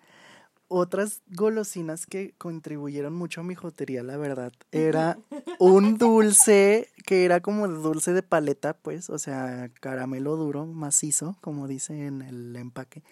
[0.69, 5.19] Otras golosinas que contribuyeron mucho a mi jotería, la verdad, era
[5.59, 11.69] un dulce que era como dulce de paleta, pues, o sea, caramelo duro, macizo, como
[11.69, 13.03] dice en el empaque,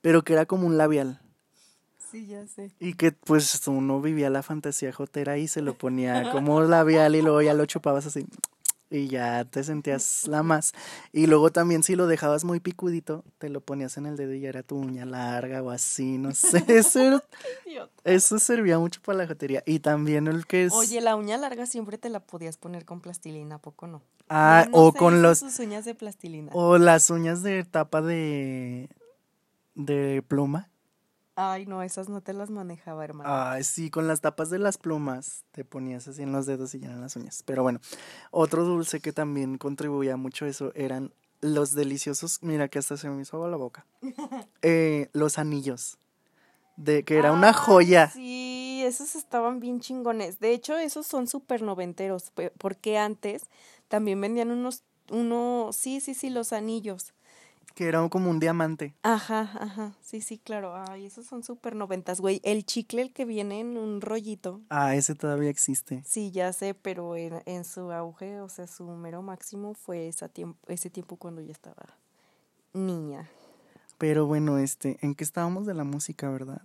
[0.00, 1.20] pero que era como un labial.
[2.08, 2.70] Sí, ya sé.
[2.78, 7.22] Y que pues uno vivía la fantasía jotera y se lo ponía como labial y
[7.22, 8.26] luego ya lo chupabas así
[8.90, 10.72] y ya te sentías la más.
[11.12, 14.40] Y luego también si lo dejabas muy picudito, te lo ponías en el dedo y
[14.40, 16.64] ya era tu uña larga o así, no sé.
[16.68, 17.22] Eso, era-
[18.04, 19.62] eso servía mucho para la jotería.
[19.66, 20.72] Y también el que es...
[20.72, 24.02] Oye, la uña larga siempre te la podías poner con plastilina, ¿a poco no?
[24.28, 25.38] ah, ¿Quién no o con los...
[25.40, 26.50] sus uñas de plastilina.
[26.54, 28.88] O las uñas de tapa de...
[29.74, 30.70] de pluma.
[31.40, 33.30] Ay, no, esas no te las manejaba, hermano.
[33.32, 36.80] Ay, sí, con las tapas de las plumas te ponías así en los dedos y
[36.80, 37.44] ya en las uñas.
[37.46, 37.78] Pero bueno,
[38.32, 43.08] otro dulce que también contribuía mucho a eso eran los deliciosos, mira que hasta se
[43.08, 43.86] me hizo agua la boca,
[44.62, 45.98] eh, los anillos,
[46.76, 48.10] de que era una joya.
[48.10, 50.40] Sí, esos estaban bien chingones.
[50.40, 53.44] De hecho, esos son súper noventeros, porque antes
[53.86, 57.14] también vendían unos, uno, sí, sí, sí, los anillos.
[57.78, 58.96] Que era como un diamante.
[59.04, 60.74] Ajá, ajá, sí, sí, claro.
[60.74, 62.40] Ay, esos son súper noventas, güey.
[62.42, 64.62] El chicle, el que viene en un rollito.
[64.68, 66.02] Ah, ese todavía existe.
[66.04, 70.28] Sí, ya sé, pero en, en su auge, o sea, su mero máximo fue esa
[70.28, 71.86] tiempo, ese tiempo cuando ya estaba
[72.72, 73.30] niña.
[73.96, 76.62] Pero bueno, este, ¿en qué estábamos de la música, verdad?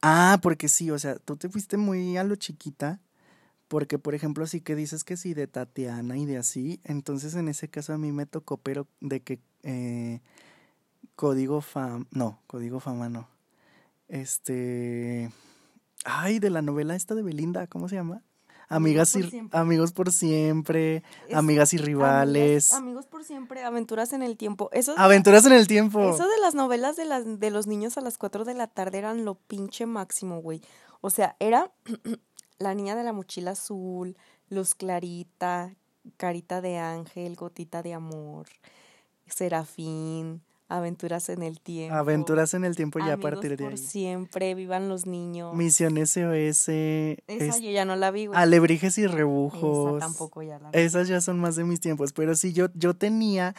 [0.00, 2.98] Ah, porque sí, o sea, tú te fuiste muy a lo chiquita,
[3.70, 7.46] Porque, por ejemplo, sí que dices que sí de Tatiana y de así, entonces en
[7.46, 10.18] ese caso a mí me tocó, pero de que eh,
[11.14, 13.28] Código Fama, no, Código Fama no.
[14.08, 15.30] Este,
[16.04, 18.24] ay, de la novela esta de Belinda, ¿cómo se llama?
[18.68, 22.72] Amigas y amigos por siempre, amigas y rivales.
[22.72, 24.68] amigos por siempre, aventuras en el tiempo.
[24.72, 26.10] Eso aventuras en el tiempo.
[26.10, 28.98] Eso de las novelas de las de los niños a las 4 de la tarde
[28.98, 30.60] eran lo pinche máximo, güey.
[31.00, 31.70] O sea, era
[32.60, 34.16] La niña de la mochila azul,
[34.50, 35.74] Luz Clarita,
[36.18, 38.46] Carita de Ángel, Gotita de Amor,
[39.26, 41.96] Serafín, Aventuras en el tiempo.
[41.96, 45.52] Aventuras en el tiempo ya a partir de por siempre, vivan los niños.
[45.56, 46.68] Misión SOS.
[46.68, 48.38] Esa yo ya no la vi, güey.
[48.38, 49.96] Alebrijes y rebujos.
[49.96, 50.78] Esa tampoco ya la vi.
[50.78, 53.56] Esas ya son más de mis tiempos, pero sí yo yo tenía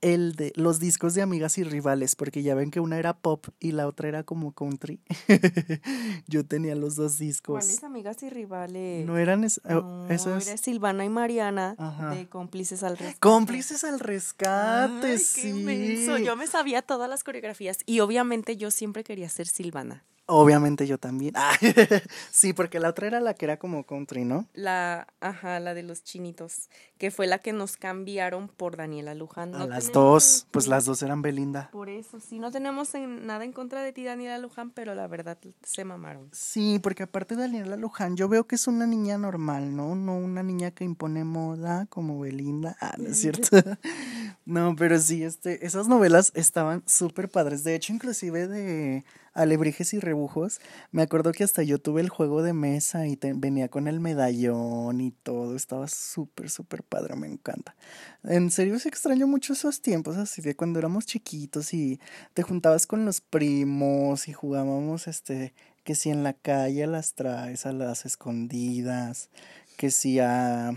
[0.00, 3.46] el de los discos de amigas y rivales, porque ya ven que una era pop
[3.60, 5.00] y la otra era como country.
[6.26, 7.64] Yo tenía los dos discos.
[7.64, 9.06] ¿Cuáles amigas y rivales?
[9.06, 11.76] No eran es, oh, Era Silvana y Mariana
[12.14, 13.20] de Cómplices al Rescate.
[13.20, 16.06] Cómplices al Rescate, sí.
[16.24, 20.04] Yo me sabía todas las coreografías y obviamente yo siempre quería ser Silvana.
[20.28, 21.34] Obviamente yo también.
[22.32, 24.48] sí, porque la otra era la que era como country, ¿no?
[24.54, 29.54] La, ajá, la de los chinitos, que fue la que nos cambiaron por Daniela Luján.
[29.54, 31.70] A las dos, pues las dos eran Belinda.
[31.70, 35.38] Por eso, sí, no tenemos nada en contra de ti, Daniela Luján, pero la verdad
[35.62, 36.28] se mamaron.
[36.32, 39.94] Sí, porque aparte de Daniela Luján, yo veo que es una niña normal, ¿no?
[39.94, 42.76] No una niña que impone moda como Belinda.
[42.80, 43.48] Ah, no es cierto.
[44.44, 47.62] no, pero sí, este, esas novelas estaban súper padres.
[47.62, 49.04] De hecho, inclusive de
[49.36, 50.60] alebrijes y rebujos.
[50.90, 55.00] Me acuerdo que hasta yo tuve el juego de mesa y venía con el medallón
[55.00, 55.54] y todo.
[55.54, 57.76] Estaba súper, súper padre, me encanta.
[58.24, 62.00] En serio, se extraño mucho esos tiempos, así de cuando éramos chiquitos y
[62.34, 67.66] te juntabas con los primos y jugábamos, este, que si en la calle las traes,
[67.66, 69.28] a las escondidas,
[69.76, 70.74] que si a,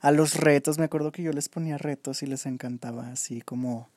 [0.00, 3.88] a los retos, me acuerdo que yo les ponía retos y les encantaba así como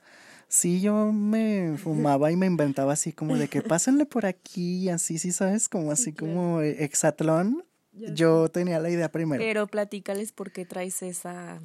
[0.53, 5.17] Sí, yo me fumaba y me inventaba así como de que pásenle por aquí, así,
[5.17, 5.67] sí, ¿sabes?
[5.67, 7.65] Como así como hexatlón.
[7.91, 9.41] Yo tenía la idea primero.
[9.41, 11.59] Pero platícales por qué traes esa,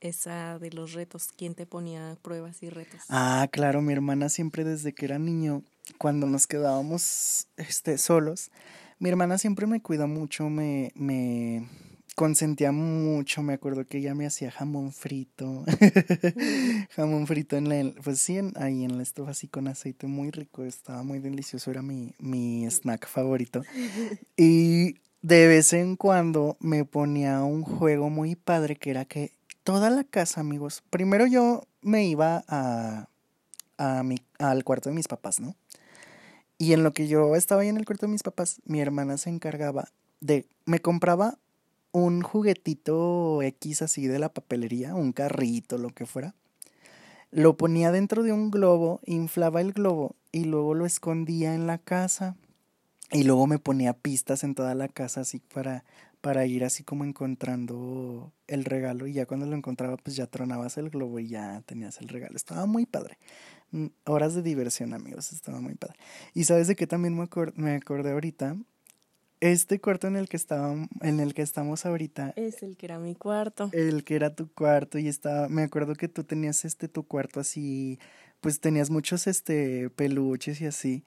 [0.00, 1.28] esa de los retos.
[1.36, 3.00] ¿Quién te ponía pruebas y retos?
[3.08, 5.62] Ah, claro, mi hermana siempre desde que era niño,
[5.96, 8.50] cuando nos quedábamos este, solos,
[8.98, 11.68] mi hermana siempre me cuida mucho, me, me,
[12.20, 15.64] consentía mucho, me acuerdo que ella me hacía jamón frito,
[16.94, 20.62] jamón frito en la, pues sí, ahí en la estufa así con aceite muy rico,
[20.62, 23.62] estaba muy delicioso, era mi, mi snack favorito.
[24.36, 29.32] Y de vez en cuando me ponía un juego muy padre que era que
[29.64, 33.08] toda la casa, amigos, primero yo me iba a,
[33.78, 35.56] a mi, al cuarto de mis papás, ¿no?
[36.58, 39.16] Y en lo que yo estaba ahí en el cuarto de mis papás, mi hermana
[39.16, 39.88] se encargaba
[40.20, 41.38] de, me compraba
[41.92, 46.34] un juguetito X así de la papelería, un carrito, lo que fuera.
[47.30, 51.78] Lo ponía dentro de un globo, inflaba el globo y luego lo escondía en la
[51.78, 52.36] casa.
[53.12, 55.84] Y luego me ponía pistas en toda la casa así para,
[56.20, 59.06] para ir así como encontrando el regalo.
[59.06, 62.36] Y ya cuando lo encontraba, pues ya tronabas el globo y ya tenías el regalo.
[62.36, 63.18] Estaba muy padre.
[63.72, 65.32] Mm, horas de diversión, amigos.
[65.32, 65.96] Estaba muy padre.
[66.34, 68.56] Y sabes de qué también me, me acordé ahorita
[69.40, 72.32] este cuarto en el que estábamos, en el que estamos ahorita.
[72.36, 73.70] Es el que era mi cuarto.
[73.72, 77.40] El que era tu cuarto y estaba, me acuerdo que tú tenías este tu cuarto
[77.40, 77.98] así,
[78.40, 81.04] pues tenías muchos este peluches y así.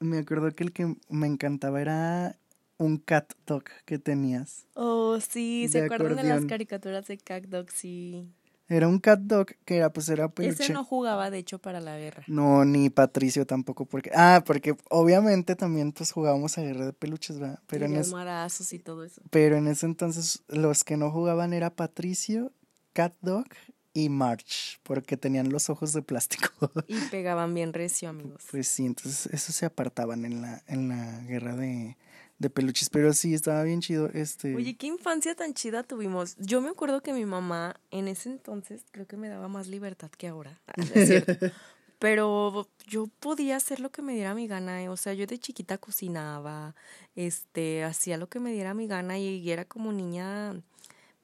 [0.00, 2.36] Me acuerdo que el que me encantaba era
[2.78, 4.66] un cat dog que tenías.
[4.74, 7.70] Oh, sí, ¿se acuerdan de las caricaturas de cat dog?
[7.70, 8.26] Sí.
[8.68, 10.64] Era un cat dog que era, pues era peluche.
[10.64, 12.24] Ese no jugaba, de hecho, para la guerra.
[12.26, 14.10] No, ni Patricio tampoco, porque...
[14.14, 17.60] Ah, porque obviamente también, pues, jugábamos a guerra de peluches, ¿verdad?
[17.68, 18.76] Pero y en ese...
[18.76, 19.22] y todo eso.
[19.30, 22.52] Pero en ese entonces, los que no jugaban era Patricio,
[22.92, 23.46] Cat Dog
[23.92, 26.50] y March, porque tenían los ojos de plástico.
[26.88, 28.44] Y pegaban bien recio, amigos.
[28.50, 31.96] Pues sí, entonces esos se apartaban en la, en la guerra de
[32.38, 34.10] de peluches, pero sí, estaba bien chido.
[34.12, 34.54] Este...
[34.54, 36.36] Oye, qué infancia tan chida tuvimos.
[36.38, 40.10] Yo me acuerdo que mi mamá en ese entonces creo que me daba más libertad
[40.10, 40.60] que ahora.
[40.76, 41.50] Ah,
[41.98, 44.82] pero yo podía hacer lo que me diera mi gana.
[44.82, 44.88] Eh.
[44.90, 46.74] O sea, yo de chiquita cocinaba,
[47.14, 50.60] este, hacía lo que me diera mi gana y era como niña,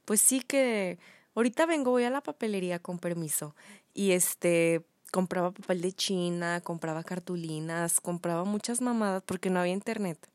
[0.07, 0.99] pues sí que
[1.35, 3.55] ahorita vengo, voy a la papelería con permiso
[3.93, 10.32] y este compraba papel de China, compraba cartulinas, compraba muchas mamadas porque no había internet.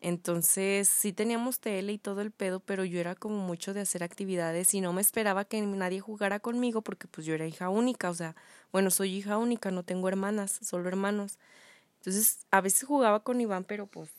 [0.00, 4.04] Entonces sí teníamos tele y todo el pedo, pero yo era como mucho de hacer
[4.04, 8.08] actividades y no me esperaba que nadie jugara conmigo porque pues yo era hija única,
[8.10, 8.36] o sea,
[8.72, 11.38] bueno, soy hija única, no tengo hermanas, solo hermanos.
[11.98, 14.10] Entonces a veces jugaba con Iván, pero pues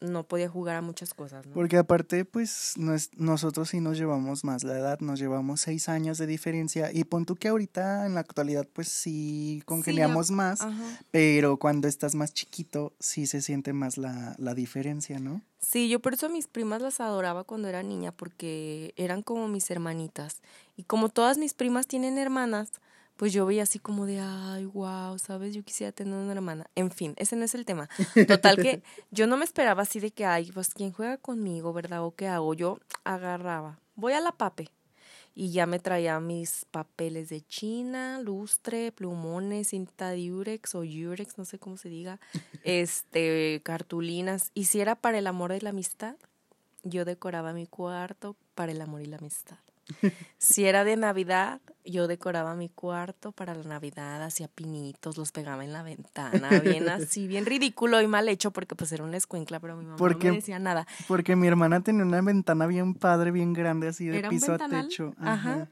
[0.00, 1.52] no podía jugar a muchas cosas, ¿no?
[1.52, 2.74] Porque aparte, pues
[3.16, 7.26] nosotros sí nos llevamos más la edad, nos llevamos seis años de diferencia y pon
[7.26, 10.60] tú que ahorita en la actualidad pues sí congeniamos más,
[11.10, 15.42] pero cuando estás más chiquito sí se siente más la, la diferencia, ¿no?
[15.58, 19.46] Sí, yo por eso a mis primas las adoraba cuando era niña porque eran como
[19.48, 20.40] mis hermanitas
[20.76, 22.72] y como todas mis primas tienen hermanas,
[23.20, 25.54] pues yo veía así como de, ay, wow, ¿sabes?
[25.54, 26.70] Yo quisiera tener una hermana.
[26.74, 27.86] En fin, ese no es el tema.
[28.26, 32.02] Total que yo no me esperaba así de que, ay, pues quién juega conmigo, ¿verdad?
[32.02, 32.54] ¿O qué hago?
[32.54, 34.70] Yo agarraba, voy a la pape.
[35.34, 41.36] Y ya me traía mis papeles de China, lustre, plumones, cinta de Urex o Urex,
[41.36, 42.20] no sé cómo se diga,
[42.64, 44.50] este, cartulinas.
[44.54, 46.16] Y si era para el amor y la amistad,
[46.84, 49.58] yo decoraba mi cuarto para el amor y la amistad.
[50.38, 55.64] Si era de Navidad, yo decoraba mi cuarto para la Navidad, hacía pinitos, los pegaba
[55.64, 59.60] en la ventana, bien así, bien ridículo y mal hecho porque pues era una escuencla,
[59.60, 60.86] pero mi mamá no me decía nada.
[61.08, 65.14] Porque mi hermana tenía una ventana bien padre, bien grande, así de piso a techo.
[65.18, 65.68] Ajá.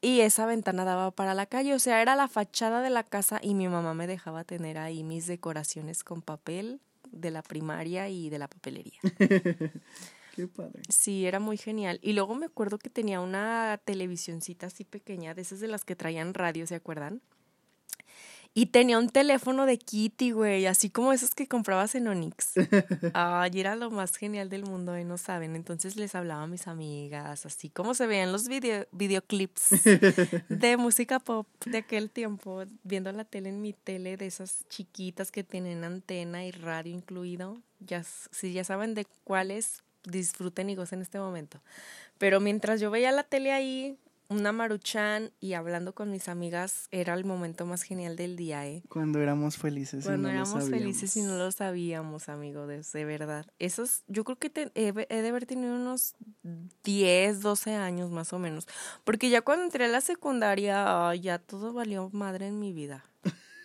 [0.00, 3.38] Y esa ventana daba para la calle, o sea, era la fachada de la casa
[3.40, 6.80] y mi mamá me dejaba tener ahí mis decoraciones con papel
[7.12, 8.98] de la primaria y de la papelería.
[10.34, 10.82] Qué padre.
[10.88, 11.98] Sí, era muy genial.
[12.02, 15.94] Y luego me acuerdo que tenía una televisioncita así pequeña, de esas de las que
[15.94, 17.20] traían radio, ¿se acuerdan?
[18.54, 22.52] Y tenía un teléfono de Kitty, güey, así como esos que comprabas en Onyx.
[23.14, 25.56] Ay, era lo más genial del mundo, y no saben.
[25.56, 29.70] Entonces les hablaba a mis amigas, así como se veían los video, videoclips
[30.50, 35.30] de música pop de aquel tiempo, viendo la tele en mi tele, de esas chiquitas
[35.30, 37.58] que tienen antena y radio incluido.
[37.80, 41.60] Ya, si ya saben de cuáles, disfruten y gocen este momento.
[42.18, 43.98] Pero mientras yo veía la tele ahí,
[44.32, 48.82] una maruchan y hablando con mis amigas, era el momento más genial del día, ¿eh?
[48.88, 50.04] Cuando éramos felices.
[50.04, 53.46] Cuando y no éramos felices y no lo sabíamos, amigo, de, verdad.
[53.58, 56.14] Esos, yo creo que he, de haber tenido unos
[56.84, 58.66] 10, 12 años más o menos.
[59.04, 63.04] Porque ya cuando entré a la secundaria, ya todo valió madre en mi vida.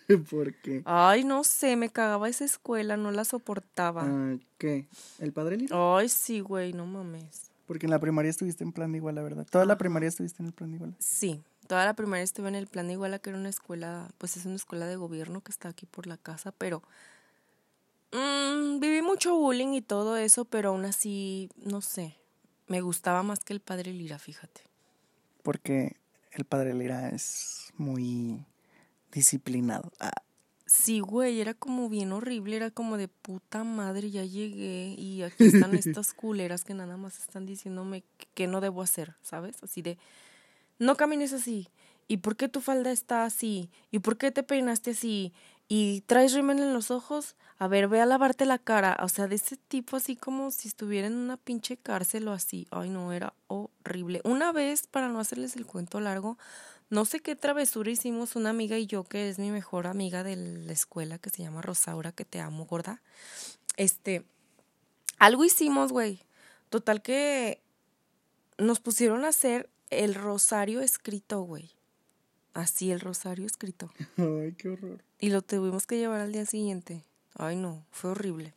[0.30, 0.82] ¿Por qué?
[0.84, 4.04] Ay, no sé, me cagaba esa escuela, no la soportaba.
[4.04, 4.88] Ah, ¿Qué?
[5.18, 7.50] ¿El padre Ay, sí, güey, no mames.
[7.66, 9.46] Porque en la primaria estuviste en plan de igual, la verdad.
[9.50, 10.96] ¿Toda la primaria estuviste en el plan de igual?
[10.98, 14.38] Sí, toda la primaria estuve en el plan de igual, que era una escuela, pues
[14.38, 16.82] es una escuela de gobierno que está aquí por la casa, pero
[18.12, 22.16] mmm, viví mucho bullying y todo eso, pero aún así, no sé,
[22.68, 24.62] me gustaba más que el padre Lira, fíjate.
[25.42, 25.96] Porque
[26.32, 28.46] el padre Lira es muy
[29.18, 29.92] disciplinado.
[30.00, 30.22] Ah.
[30.66, 35.44] Sí, güey, era como bien horrible, era como de puta madre, ya llegué y aquí
[35.44, 38.04] están estas culeras que nada más están diciéndome
[38.34, 39.56] que no debo hacer, ¿sabes?
[39.62, 39.96] Así de,
[40.78, 41.68] no camines así,
[42.06, 43.70] ¿y por qué tu falda está así?
[43.90, 45.32] ¿Y por qué te peinaste así?
[45.68, 47.36] ¿Y traes rímel en los ojos?
[47.58, 48.96] A ver, ve a lavarte la cara.
[49.02, 52.66] O sea, de ese tipo así como si estuviera en una pinche cárcel o así.
[52.70, 54.22] Ay, no, era horrible.
[54.24, 56.38] Una vez, para no hacerles el cuento largo,
[56.88, 60.36] no sé qué travesura hicimos una amiga y yo, que es mi mejor amiga de
[60.36, 63.02] la escuela, que se llama Rosaura, que te amo, gorda.
[63.76, 64.24] Este,
[65.18, 66.20] algo hicimos, güey.
[66.70, 67.60] Total que
[68.56, 71.70] nos pusieron a hacer el rosario escrito, güey.
[72.54, 73.90] Así, el rosario escrito.
[74.16, 75.02] Ay, qué horror.
[75.20, 77.04] Y lo tuvimos que llevar al día siguiente.
[77.34, 78.54] Ay, no, fue horrible.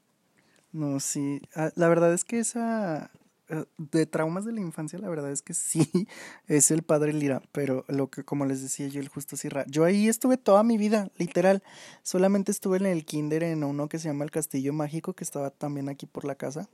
[0.71, 1.41] No, sí.
[1.55, 3.11] Ah, la verdad es que esa
[3.51, 6.07] eh, de traumas de la infancia, la verdad es que sí,
[6.47, 9.83] es el padre Lira, pero lo que, como les decía yo, el justo Sierra, yo
[9.83, 11.61] ahí estuve toda mi vida, literal,
[12.01, 15.49] solamente estuve en el kinder en uno que se llama el Castillo Mágico, que estaba
[15.49, 16.69] también aquí por la casa,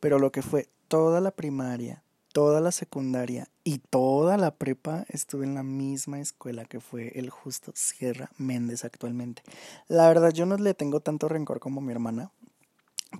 [0.00, 2.02] pero lo que fue toda la primaria,
[2.32, 7.30] toda la secundaria y toda la prepa estuve en la misma escuela que fue el
[7.30, 9.42] justo Sierra Méndez actualmente.
[9.88, 12.30] La verdad yo no le tengo tanto rencor como mi hermana,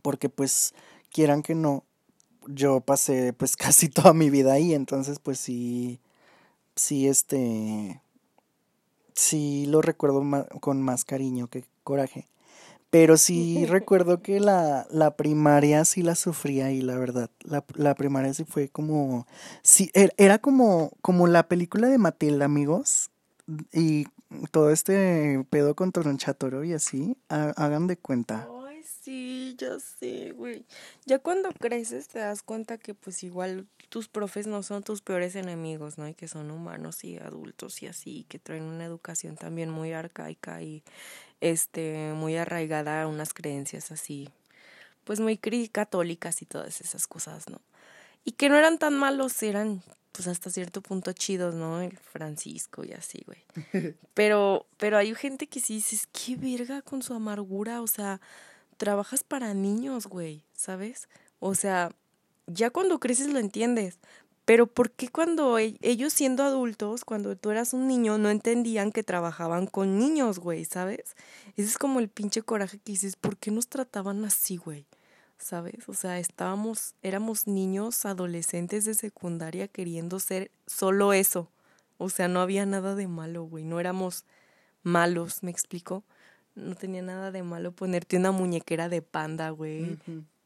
[0.03, 0.75] porque pues
[1.11, 1.85] quieran que no,
[2.47, 6.01] yo pasé pues casi toda mi vida ahí, entonces pues sí,
[6.75, 8.01] sí, este,
[9.15, 10.23] sí lo recuerdo
[10.61, 12.29] con más cariño que coraje.
[12.93, 17.31] Pero sí recuerdo que la, la primaria sí la sufría ahí, la verdad.
[17.41, 19.27] La, la primaria sí fue como,
[19.63, 23.11] sí, er, era como, como la película de Matilda, amigos.
[23.73, 24.09] Y
[24.51, 28.47] todo este pedo con Toronchatoro y así, hagan de cuenta.
[29.03, 30.65] Sí, ya sé, güey.
[31.07, 35.35] Ya cuando creces te das cuenta que pues igual tus profes no son tus peores
[35.35, 36.07] enemigos, ¿no?
[36.09, 40.63] Y que son humanos y adultos y así, que traen una educación también muy arcaica
[40.63, 40.85] y
[41.43, 44.31] este muy arraigada a unas creencias así,
[45.05, 45.37] pues muy
[45.69, 47.61] católicas y todas esas cosas, ¿no?
[48.25, 49.83] Y que no eran tan malos, eran
[50.13, 51.83] pues hasta cierto punto chidos, ¿no?
[51.83, 53.45] El Francisco y así, güey.
[54.15, 58.21] Pero pero hay gente que sí dices, "Qué verga con su amargura", o sea,
[58.77, 61.09] trabajas para niños, güey, ¿sabes?
[61.41, 61.91] O sea,
[62.47, 63.99] ya cuando creces lo entiendes.
[64.45, 68.91] Pero ¿por qué cuando e- ellos siendo adultos, cuando tú eras un niño, no entendían
[68.91, 71.15] que trabajaban con niños, güey, ¿sabes?
[71.57, 74.87] Ese es como el pinche coraje que dices, ¿por qué nos trataban así, güey?
[75.39, 75.89] ¿Sabes?
[75.89, 81.49] O sea, estábamos, éramos niños, adolescentes de secundaria queriendo ser solo eso.
[81.99, 83.65] O sea, no había nada de malo, güey.
[83.65, 84.25] No éramos
[84.83, 86.05] malos, ¿me explico?
[86.55, 89.99] No tenía nada de malo ponerte una muñequera de panda, güey.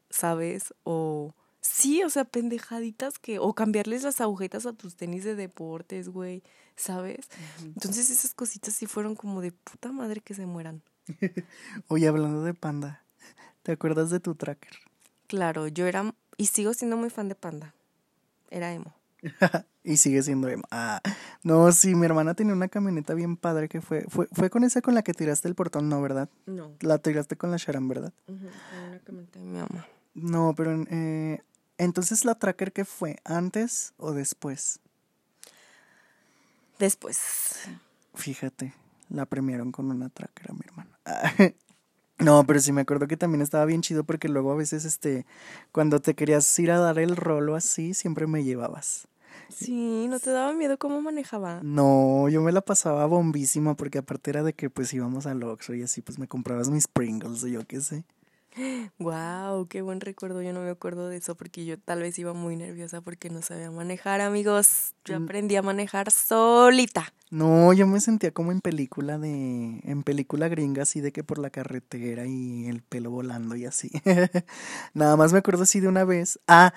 [0.09, 0.73] ¿Sabes?
[0.83, 1.33] O
[1.67, 6.43] sí, o sea, pendejaditas que o cambiarles las agujetas a tus tenis de deportes, güey,
[6.75, 7.27] ¿sabes?
[7.63, 10.81] Entonces esas cositas sí fueron como de puta madre que se mueran.
[11.87, 13.03] Oye, hablando de panda,
[13.63, 14.73] ¿te acuerdas de tu tracker?
[15.27, 17.73] Claro, yo era y sigo siendo muy fan de Panda.
[18.49, 18.93] Era emo.
[19.83, 20.63] y sigue siendo emo.
[20.71, 21.01] Ah,
[21.43, 24.81] no, sí, mi hermana tenía una camioneta bien padre que fue, fue, fue con esa
[24.81, 26.29] con la que tiraste el portón, no, ¿verdad?
[26.45, 26.75] No.
[26.79, 28.13] La tiraste con la Sharon, ¿verdad?
[28.27, 29.87] una camioneta de mi mamá.
[30.13, 31.41] No, pero eh,
[31.77, 34.79] entonces la tracker que fue, ¿antes o después?
[36.79, 37.19] Después.
[38.13, 38.73] Fíjate,
[39.09, 40.99] la premiaron con una tracker a mi hermana.
[42.19, 45.27] No, pero sí me acuerdo que también estaba bien chido porque luego a veces, este,
[45.71, 49.07] cuando te querías ir a dar el rolo así, siempre me llevabas.
[49.49, 51.61] Sí, ¿no te daba miedo cómo manejaba?
[51.63, 55.75] No, yo me la pasaba bombísima porque aparte era de que pues íbamos al Oxxo
[55.75, 58.03] y así pues me comprabas mis Pringles o yo qué sé.
[58.99, 60.41] Wow, qué buen recuerdo.
[60.41, 63.41] Yo no me acuerdo de eso porque yo tal vez iba muy nerviosa porque no
[63.41, 64.93] sabía manejar, amigos.
[65.05, 65.23] Yo Mm.
[65.23, 67.13] aprendí a manejar solita.
[67.29, 71.39] No, yo me sentía como en película de, en película gringa, así de que por
[71.39, 73.91] la carretera y el pelo volando y así.
[74.93, 76.39] Nada más me acuerdo así de una vez.
[76.47, 76.73] Ah,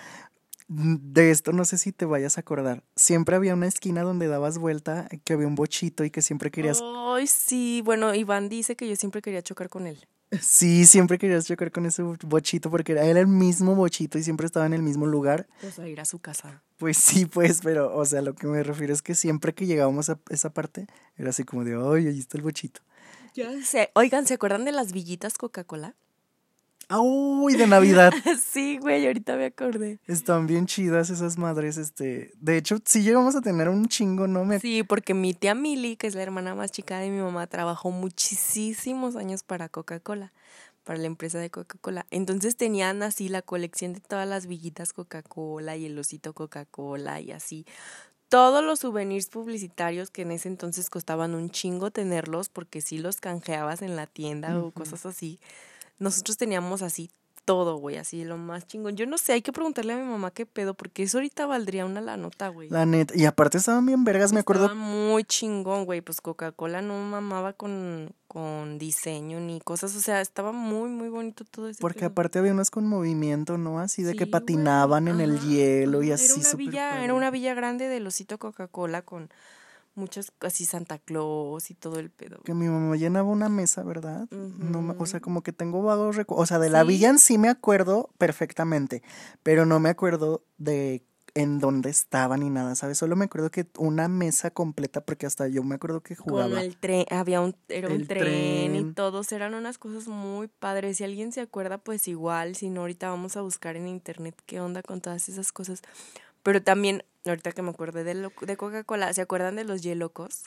[0.69, 2.85] de esto no sé si te vayas a acordar.
[2.97, 6.81] Siempre había una esquina donde dabas vuelta, que había un bochito y que siempre querías,
[6.83, 7.83] Ay, sí.
[7.85, 10.07] Bueno, Iván dice que yo siempre quería chocar con él.
[10.41, 14.67] Sí, siempre querías chocar con ese bochito porque era, el mismo bochito y siempre estaba
[14.67, 15.49] en el mismo lugar.
[15.67, 16.63] O sea, ir a su casa.
[16.79, 20.11] Pues sí, pues, pero, o sea, lo que me refiero es que siempre que llegábamos
[20.11, 22.81] a esa parte, era así como de, ay, ahí está el bochito.
[23.35, 23.91] Ya sé.
[23.95, 25.95] Oigan, ¿se acuerdan de las villitas Coca-Cola?
[26.93, 28.13] ¡Ah, uy, de Navidad!
[28.45, 30.01] sí, güey, ahorita me acordé.
[30.09, 32.33] Están bien chidas esas madres, este.
[32.41, 34.45] De hecho, sí llegamos a tener un chingo, ¿no?
[34.45, 34.59] Me...
[34.59, 37.93] Sí, porque mi tía Mili, que es la hermana más chica de mi mamá, trabajó
[37.93, 40.33] muchísimos años para Coca-Cola,
[40.83, 42.07] para la empresa de Coca-Cola.
[42.11, 47.31] Entonces tenían así la colección de todas las villitas Coca-Cola y el osito Coca-Cola y
[47.31, 47.67] así.
[48.29, 53.21] Todos los souvenirs publicitarios que en ese entonces costaban un chingo tenerlos porque sí los
[53.21, 55.39] canjeabas en la tienda o cosas así.
[56.01, 57.11] Nosotros teníamos así
[57.45, 58.97] todo, güey, así lo más chingón.
[58.97, 61.85] Yo no sé, hay que preguntarle a mi mamá qué pedo, porque eso ahorita valdría
[61.85, 62.69] una la nota, güey.
[62.71, 63.13] La neta.
[63.17, 64.67] Y aparte estaban bien vergas, me acuerdo.
[64.67, 66.01] Estaba muy chingón, güey.
[66.01, 69.97] Pues Coca-Cola no mamaba con, con diseño ni cosas.
[69.97, 71.81] O sea, estaba muy, muy bonito todo eso.
[71.81, 73.81] Porque aparte había unas con movimiento, ¿no?
[73.81, 75.15] Así de que patinaban güey.
[75.15, 76.23] en el hielo y ajá.
[76.23, 77.05] así Era una villa, padre.
[77.05, 79.29] era una villa grande del osito Coca-Cola con
[80.01, 82.41] muchos, así Santa Claus y todo el pedo.
[82.45, 84.27] Que mi mamá llenaba una mesa, ¿verdad?
[84.31, 86.43] no, me- o sea, como que tengo vagos recuerdos.
[86.43, 89.03] O sea, de la villa en sí me acuerdo perfectamente,
[89.43, 92.99] pero no me acuerdo de en dónde estaba ni nada, ¿sabes?
[92.99, 96.61] Solo me acuerdo que una mesa completa, porque hasta yo me acuerdo que Con jugaba.
[96.61, 98.75] el tren, había un, era un tren, tren.
[98.75, 100.97] y todos eran unas cosas muy padres.
[100.97, 104.61] Si alguien se acuerda, pues igual, si no, ahorita vamos a buscar en internet qué
[104.61, 105.83] onda con todas esas cosas.
[106.43, 110.45] Pero también, ahorita que me acordé de, lo- de Coca-Cola, ¿se acuerdan de los Yelocos?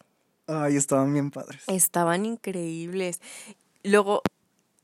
[0.47, 1.63] Ay, estaban bien padres.
[1.67, 3.21] Estaban increíbles.
[3.83, 4.21] Luego,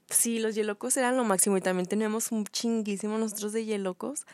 [0.10, 4.26] sí, los Yelocos eran lo máximo y también teníamos un chinguísimo nosotros de Yelocos.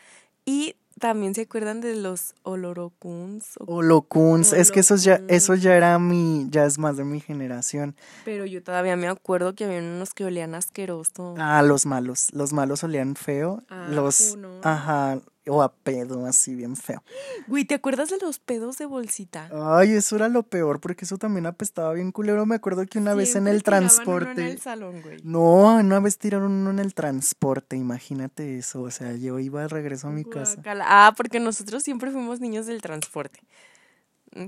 [0.44, 3.56] Y también se acuerdan de los Olorocuns.
[3.58, 7.04] o- O Locuns, es que esos ya, eso ya era mi, ya es más de
[7.04, 7.96] mi generación.
[8.24, 11.34] Pero yo todavía me acuerdo que había unos que olían asqueroso.
[11.38, 14.60] Ah, los malos, los malos olían feo, Ah, los, ¿o no?
[14.62, 17.02] ajá, o a pedo, así bien feo.
[17.46, 19.48] Güey, ¿te acuerdas de los pedos de bolsita?
[19.52, 22.46] Ay, eso era lo peor, porque eso también apestaba bien culero.
[22.46, 24.42] Me acuerdo que una vez en el uno transporte.
[24.42, 25.18] En el salón, güey.
[25.22, 28.82] No, una vez tiraron uno en el transporte, imagínate eso.
[28.82, 30.60] O sea, yo iba de regreso a mi casa.
[30.82, 33.40] Ah, porque nosotros siempre fuimos niños del transporte.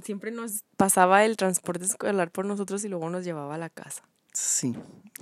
[0.02, 4.02] Siempre nos pasaba el transporte escolar por nosotros y luego nos llevaba a la casa.
[4.40, 4.72] Sí,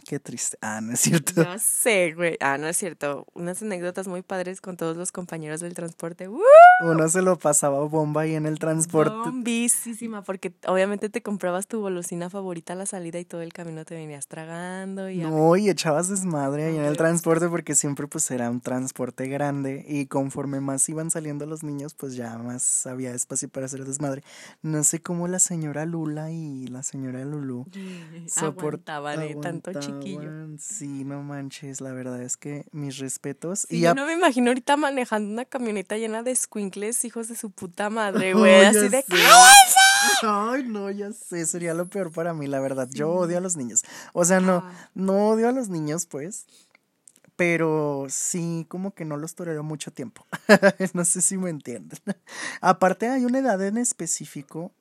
[0.07, 0.59] qué triste.
[0.61, 1.43] Ah, no es cierto.
[1.43, 2.37] Ya sé, güey.
[2.41, 3.25] Ah, no es cierto.
[3.33, 6.29] Unas anécdotas muy padres con todos los compañeros del transporte.
[6.29, 6.39] ¡Uh!
[6.85, 9.17] Uno se lo pasaba bomba ahí en el transporte.
[9.17, 13.87] Bombísima, porque obviamente te comprabas tu golosina favorita a la salida y todo el camino
[13.87, 15.09] te venías tragando.
[15.09, 18.61] Y a- No, y echabas desmadre ahí en el transporte porque siempre pues era un
[18.61, 23.65] transporte grande y conforme más iban saliendo los niños pues ya más había espacio para
[23.65, 24.23] hacer desmadre.
[24.61, 27.65] No sé cómo la señora Lula y la señora Lulu
[28.29, 29.06] soportaban.
[29.41, 30.31] Tanto chiquillo.
[30.59, 33.67] Sí, no manches, la verdad es que mis respetos.
[33.69, 37.37] Sí, y yo no me imagino ahorita manejando una camioneta llena de squinkles, hijos de
[37.37, 38.65] su puta madre, güey.
[38.65, 39.17] así de sé.
[40.23, 42.89] Ay, no, ya sé, sería lo peor para mí, la verdad.
[42.91, 43.85] Yo odio a los niños.
[44.13, 46.47] O sea, no, no odio a los niños, pues,
[47.37, 50.27] pero sí, como que no los tolero mucho tiempo.
[50.95, 51.99] no sé si me entienden.
[52.61, 54.73] Aparte, hay una edad en específico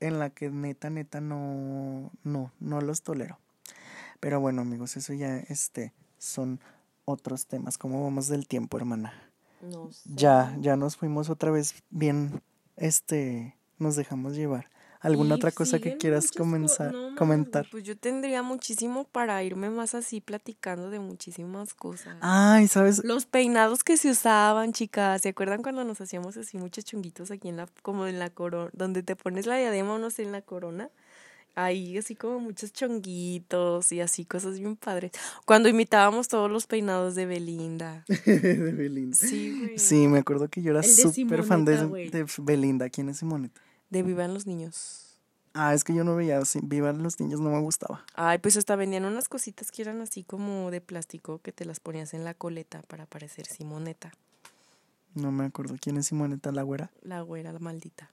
[0.00, 3.38] en la que neta, neta, no, no, no los tolero.
[4.24, 6.58] Pero bueno, amigos, eso ya, este, son
[7.04, 7.76] otros temas.
[7.76, 9.12] ¿Cómo vamos del tiempo, hermana?
[9.60, 10.08] No sé.
[10.14, 12.40] Ya, ya nos fuimos otra vez bien,
[12.76, 14.70] este, nos dejamos llevar.
[15.00, 17.68] ¿Alguna otra cosa que quieras co- comenzar, no comentar?
[17.70, 22.16] Pues yo tendría muchísimo para irme más así platicando de muchísimas cosas.
[22.22, 23.04] Ay, ¿sabes?
[23.04, 25.20] Los peinados que se usaban, chicas.
[25.20, 28.70] ¿Se acuerdan cuando nos hacíamos así muchos chunguitos aquí en la, como en la corona,
[28.72, 30.88] donde te pones la diadema o no sé, en la corona?
[31.56, 35.12] Ahí así como muchos chonguitos y así cosas bien padres.
[35.44, 38.04] Cuando imitábamos todos los peinados de Belinda.
[38.26, 39.16] de Belinda.
[39.16, 39.78] Sí, güey.
[39.78, 42.88] Sí, me acuerdo que yo era súper fan de, de Belinda.
[42.90, 43.60] ¿Quién es Simoneta?
[43.90, 45.00] De Vivan los niños.
[45.56, 48.04] Ah, es que yo no veía, sí, Vivan los niños no me gustaba.
[48.14, 51.78] Ay, pues hasta vendían unas cositas que eran así como de plástico que te las
[51.78, 54.10] ponías en la coleta para parecer Simoneta,
[55.14, 55.76] No me acuerdo.
[55.80, 56.90] ¿Quién es Simoneta la güera?
[57.02, 58.10] la güera la maldita.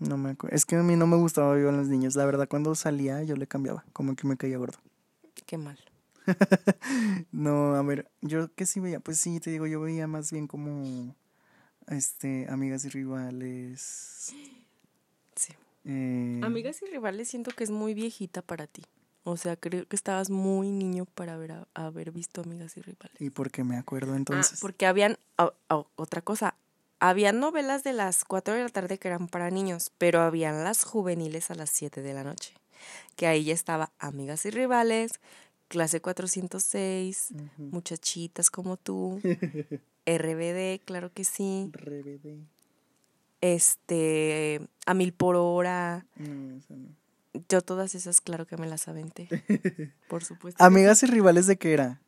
[0.00, 0.56] No me acuerdo.
[0.56, 2.16] Es que a mí no me gustaba Vivan los niños.
[2.16, 3.84] La verdad, cuando salía yo le cambiaba.
[3.92, 4.78] Como que me caía gordo.
[5.46, 5.78] Qué mal.
[7.32, 10.46] No, a ver, yo que sí veía, pues sí, te digo, yo veía más bien
[10.46, 11.14] como
[11.88, 14.32] este amigas y rivales.
[15.34, 15.54] Sí.
[15.84, 18.82] eh, Amigas y rivales siento que es muy viejita para ti.
[19.24, 23.20] O sea, creo que estabas muy niño para haber, haber visto amigas y rivales.
[23.20, 24.60] ¿Y por qué me acuerdo Ah, entonces?
[24.60, 26.54] porque habían, ah, ah, otra cosa,
[27.00, 30.84] habían novelas de las 4 de la tarde que eran para niños, pero habían las
[30.84, 32.54] juveniles a las 7 de la noche.
[33.16, 35.12] Que ahí ya estaba Amigas y Rivales,
[35.68, 37.62] Clase 406, Ujú.
[37.72, 39.20] Muchachitas como tú,
[40.06, 42.38] RBD, claro que sí, RBD.
[43.40, 46.88] este, A Mil por Hora, No, esa no.
[47.48, 49.28] yo todas esas claro que me las aventé,
[50.08, 50.62] por supuesto.
[50.62, 52.00] Amigas y rivales de qué era?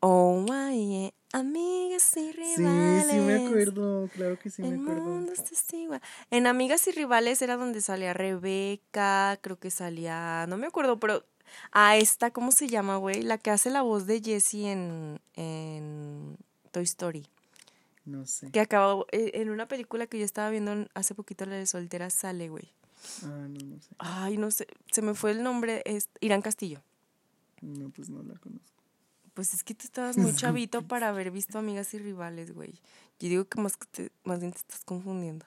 [0.00, 1.12] Oh, my.
[1.32, 3.06] Amigas y Sí, rivales.
[3.10, 5.02] sí me acuerdo, claro que sí me El acuerdo.
[5.02, 5.32] mundo
[5.72, 6.00] igual.
[6.30, 11.24] En Amigas y Rivales era donde salía Rebeca, creo que salía, no me acuerdo, pero
[11.72, 13.22] a esta, ¿cómo se llama, güey?
[13.22, 16.36] La que hace la voz de Jessie en, en
[16.72, 17.26] Toy Story.
[18.04, 18.50] No sé.
[18.50, 21.66] Que acabó eh, en una película que yo estaba viendo en- hace poquito, la de
[21.66, 22.72] Soltera, sale, güey.
[23.22, 23.88] Ah, no, no sé.
[23.98, 26.80] Ay, no sé, se me fue el nombre, es Irán Castillo.
[27.60, 28.77] No, pues no la conozco.
[29.38, 32.72] Pues es que tú estabas muy chavito para haber visto Amigas y Rivales, güey.
[33.20, 35.46] Yo digo que más, que te- más bien te estás confundiendo.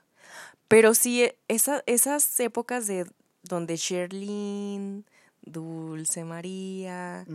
[0.70, 3.06] Pero sí, e- esa, esas épocas de
[3.44, 5.04] donde Sherlyn,
[5.42, 7.26] Dulce María,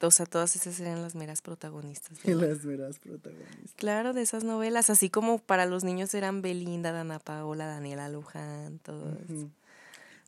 [0.00, 2.16] o sea, todas esas eran las meras protagonistas.
[2.24, 3.74] Las veras protagonistas.
[3.74, 8.78] Claro, de esas novelas, así como para los niños eran Belinda, Dana Paola, Daniela Luján,
[8.78, 9.18] todos.
[9.28, 9.50] Ujú.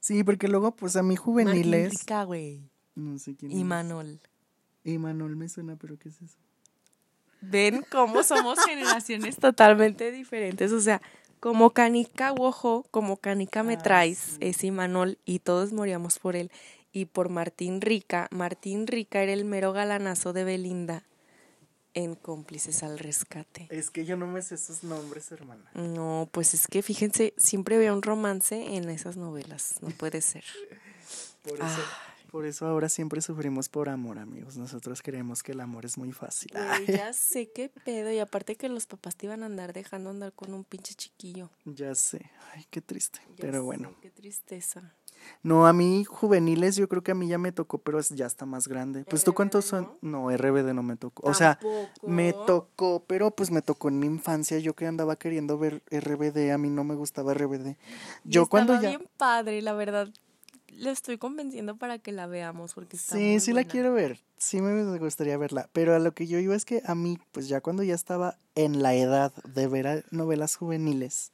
[0.01, 1.91] Sí, porque luego, pues a mí juveniles.
[2.01, 2.68] Rica, güey.
[2.97, 3.64] No sé quién Y es.
[3.64, 4.18] Manol.
[4.89, 6.36] Y Manol me suena, pero ¿qué es eso?
[7.41, 10.72] Ven cómo somos generaciones totalmente diferentes.
[10.72, 11.01] O sea,
[11.41, 14.36] como Canica Wojo, como Canica me Ah, traes, sí.
[14.41, 16.51] es Imanol, y todos moríamos por él.
[16.91, 18.28] Y por Martín Rica.
[18.30, 21.05] Martín Rica era el mero galanazo de Belinda
[21.95, 23.66] en Cómplices al Rescate.
[23.70, 25.70] Es que yo no me sé esos nombres, hermana.
[25.74, 29.74] No, pues es que fíjense, siempre había un romance en esas novelas.
[29.82, 30.45] No puede ser.
[31.43, 32.08] Por eso, Ah.
[32.31, 34.57] Por eso ahora siempre sufrimos por amor, amigos.
[34.57, 36.53] Nosotros creemos que el amor es muy fácil.
[36.53, 38.11] Güey, ya sé qué pedo.
[38.12, 41.51] Y aparte que los papás te iban a andar dejando andar con un pinche chiquillo.
[41.64, 42.31] Ya sé.
[42.55, 43.20] Ay, qué triste.
[43.31, 43.95] Ya pero sé, bueno.
[44.01, 44.95] Qué tristeza.
[45.43, 48.26] No, a mí juveniles yo creo que a mí ya me tocó, pero es, ya
[48.26, 49.05] está más grande.
[49.05, 49.91] Pues tú cuántos son?
[50.01, 51.29] No, RBD no me tocó.
[51.29, 51.59] O sea,
[52.03, 54.59] me tocó, pero pues me tocó en mi infancia.
[54.59, 57.68] Yo que andaba queriendo ver RBD, a mí no me gustaba RBD.
[57.68, 57.76] Y
[58.24, 58.91] Yo cuando ya...
[58.91, 60.09] bien padre, la verdad.
[60.69, 63.71] Le estoy convenciendo para que la veamos porque está Sí, muy sí la buena.
[63.71, 64.21] quiero ver.
[64.37, 65.69] Sí me gustaría verla.
[65.73, 68.37] Pero a lo que yo iba es que a mí, pues ya cuando ya estaba
[68.55, 71.33] en la edad de ver novelas juveniles,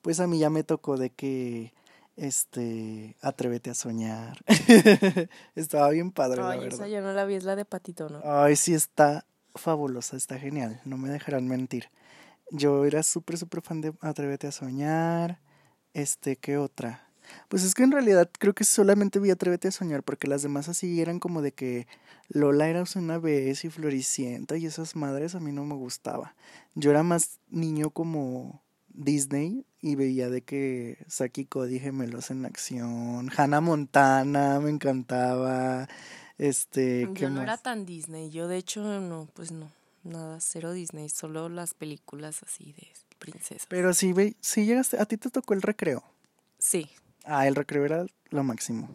[0.00, 1.72] pues a mí ya me tocó de que,
[2.16, 4.38] este, atrévete a soñar.
[5.54, 6.74] Estaba bien padre, la Ay, verdad.
[6.74, 8.20] esa yo no la vi, es la de Patito, ¿no?
[8.24, 11.90] Ay, sí está fabulosa, está genial, no me dejarán mentir.
[12.50, 15.38] Yo era súper, súper fan de Atrévete a soñar.
[15.94, 17.06] Este, ¿qué otra?
[17.48, 20.68] Pues es que en realidad creo que solamente vi Atrévete a soñar porque las demás
[20.68, 21.86] así eran como de que
[22.28, 26.34] Lola era una vez y Floricienta y esas madres a mí no me gustaba.
[26.74, 33.30] Yo era más niño como Disney y veía de que Saki Cody gemelos en acción,
[33.36, 35.88] Hannah Montana me encantaba,
[36.38, 37.44] Este, ¿qué Yo no más?
[37.44, 38.30] era tan Disney.
[38.30, 39.70] Yo, de hecho, no, pues no.
[40.04, 41.08] Nada, cero Disney.
[41.08, 43.66] Solo las películas así de princesas.
[43.68, 46.02] Pero sí, ve, sí llegaste, a ti te tocó el recreo.
[46.58, 46.88] Sí.
[47.24, 48.88] Ah, el recreo era lo máximo.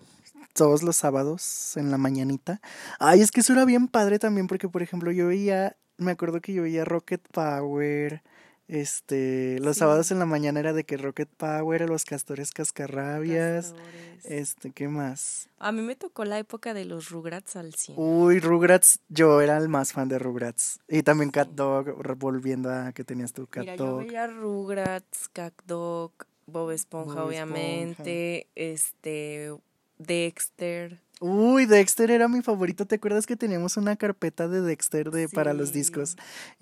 [0.53, 2.61] Todos los sábados en la mañanita.
[2.99, 6.41] Ay, es que eso era bien padre también porque, por ejemplo, yo veía, me acuerdo
[6.41, 8.23] que yo veía Rocket Power.
[8.67, 9.79] Este, los Sí.
[9.79, 13.67] sábados en la mañana era de que Rocket Power, los castores cascarrabias.
[13.71, 14.25] Castores.
[14.25, 15.47] Este, ¿qué más?
[15.57, 17.97] A mí me tocó la época de los Rugrats al 100.
[17.97, 20.79] Uy, Rugrats, yo era el más fan de Rugrats.
[20.89, 23.99] Y también Cat Dog, volviendo a que tenías tu Cat Mira, yo Dog.
[23.99, 25.29] veía Rugrats,
[25.65, 26.11] Dog,
[26.47, 29.53] Bob Esponja, Bob obviamente, este,
[29.97, 30.99] Dexter.
[31.19, 32.85] Uy, Dexter era mi favorito.
[32.85, 36.15] ¿Te acuerdas que teníamos una carpeta de Dexter de, para los discos?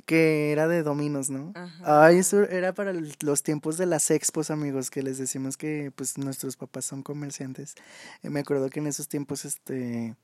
[0.06, 1.52] Que era de dominos, ¿no?
[1.56, 2.06] Ajá.
[2.06, 6.18] Ay, eso era para los tiempos de las expos, amigos, que les decimos que pues
[6.18, 7.76] nuestros papás son comerciantes.
[8.24, 10.16] Eh, me acuerdo que en esos tiempos, este,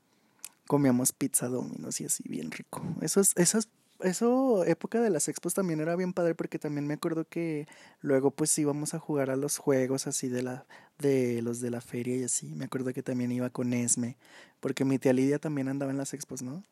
[0.66, 2.82] comíamos pizza dominos y así, bien rico.
[3.02, 3.68] Esos, esas,
[4.02, 7.66] eso, época de las expos también era bien padre porque también me acuerdo que
[8.00, 10.66] luego pues íbamos a jugar a los juegos así de la,
[10.98, 12.54] de los de la feria y así.
[12.54, 14.16] Me acuerdo que también iba con Esme,
[14.60, 16.64] porque mi tía Lidia también andaba en las expos, ¿no?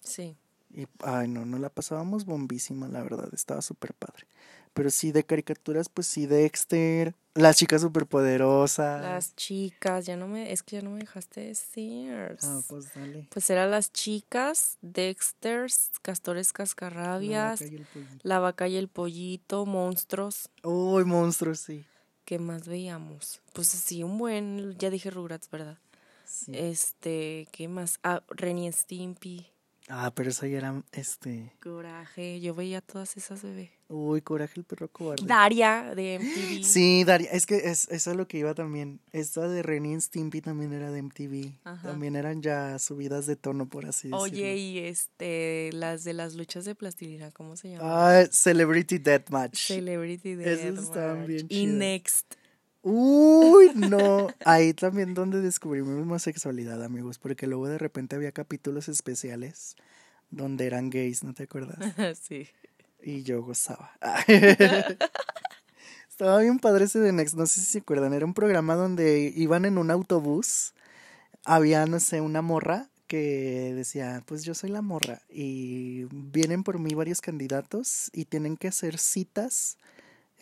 [0.00, 0.36] Sí.
[0.74, 4.26] Y, ay, no, no la pasábamos bombísima, la verdad, estaba súper padre.
[4.72, 9.02] Pero sí, de caricaturas, pues sí, Dexter, las chicas superpoderosas.
[9.02, 12.36] Las chicas, ya no me, es que ya no me dejaste decir.
[12.42, 13.26] Ah, pues dale.
[13.30, 18.20] Pues eran las chicas, Dexters, Castores Cascarrabias, vaca y el pollito.
[18.22, 20.50] La Vaca y el Pollito, Monstruos.
[20.62, 21.84] Uy, monstruos, sí.
[22.24, 23.40] ¿Qué más veíamos?
[23.52, 25.78] Pues sí, un buen, ya dije Rugrats, ¿verdad?
[26.24, 26.52] sí.
[26.54, 27.98] Este, ¿qué más?
[28.02, 29.51] Ah, Renny Stimpy,
[29.94, 31.52] Ah, pero eso ya era, este...
[31.62, 33.72] Coraje, yo veía todas esas bebé.
[33.88, 35.26] Uy, Coraje el perro cobarde.
[35.26, 36.64] Daria de MTV.
[36.64, 39.00] Sí, Daria, es que es, eso es lo que iba también.
[39.12, 41.58] Esta de Renny Stimpy también era de MTV.
[41.64, 41.88] Ajá.
[41.88, 44.22] También eran ya subidas de tono, por así decirlo.
[44.22, 47.86] Oye, y este, las de las luchas de plastilina, ¿cómo se llaman?
[47.86, 49.66] Ah, Celebrity Deathmatch.
[49.66, 51.28] Celebrity Esas estaban Deathmatch.
[51.28, 51.74] bien Y chidas.
[51.74, 52.41] Next.
[52.82, 54.28] Uy, no.
[54.44, 59.76] Ahí también donde descubrí mi homosexualidad, amigos, porque luego de repente había capítulos especiales
[60.30, 61.78] donde eran gays, ¿no te acuerdas?
[62.20, 62.48] sí.
[63.02, 63.92] Y yo gozaba.
[66.08, 69.32] Estaba bien padre ese de Next, no sé si se acuerdan, era un programa donde
[69.34, 70.74] iban en un autobús,
[71.44, 76.78] había, no sé, una morra que decía, pues yo soy la morra y vienen por
[76.78, 79.78] mí varios candidatos y tienen que hacer citas,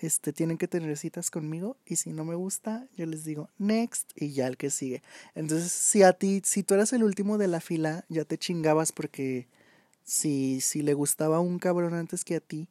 [0.00, 4.10] este, tienen que tener citas conmigo y si no me gusta, yo les digo next
[4.16, 5.02] y ya el que sigue.
[5.34, 8.92] Entonces, si a ti, si tú eras el último de la fila, ya te chingabas
[8.92, 9.46] porque
[10.04, 12.66] si, si le gustaba un cabrón antes que a ti,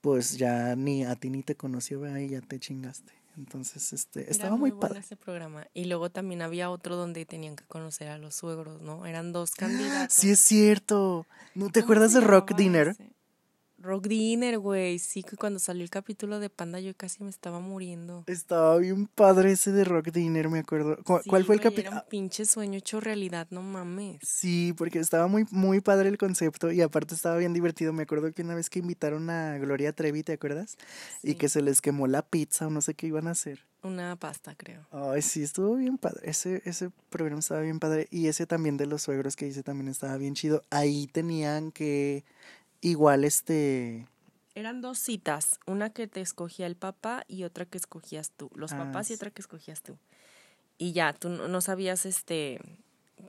[0.00, 2.18] pues ya ni a ti ni te conoció, ¿verdad?
[2.18, 3.12] y ya te chingaste.
[3.36, 4.98] Entonces, este, Era estaba muy bueno padre.
[5.00, 5.66] ese programa.
[5.72, 9.06] Y luego también había otro donde tenían que conocer a los suegros, ¿no?
[9.06, 10.12] Eran dos candidatos.
[10.14, 11.26] Sí, es cierto.
[11.54, 12.88] ¿No te ¿Cómo acuerdas de Rock Dinner?
[12.88, 13.10] ese?
[13.82, 14.98] Rock Dinner, güey.
[14.98, 18.24] Sí, que cuando salió el capítulo de Panda yo casi me estaba muriendo.
[18.26, 20.96] Estaba bien padre ese de Rock Dinner, me acuerdo.
[21.02, 21.88] ¿Cu- Sí, ¿Cuál fue el capítulo?
[21.88, 24.18] Era un pinche sueño hecho realidad, no mames.
[24.22, 27.92] Sí, porque estaba muy, muy padre el concepto y aparte estaba bien divertido.
[27.94, 30.76] Me acuerdo que una vez que invitaron a Gloria Trevi, ¿te acuerdas?
[31.22, 33.66] Y que se les quemó la pizza o no sé qué iban a hacer.
[33.82, 34.86] Una pasta, creo.
[34.90, 36.20] Ay, sí, estuvo bien padre.
[36.28, 38.08] Ese, ese programa estaba bien padre.
[38.10, 40.64] Y ese también de los suegros que hice también estaba bien chido.
[40.68, 42.24] Ahí tenían que
[42.80, 44.06] igual este...
[44.54, 48.50] Eran dos citas, una que te escogía el papá y otra que escogías tú.
[48.54, 49.96] Los Ah, papás y otra que escogías tú.
[50.76, 52.60] Y ya, tú no, sabías este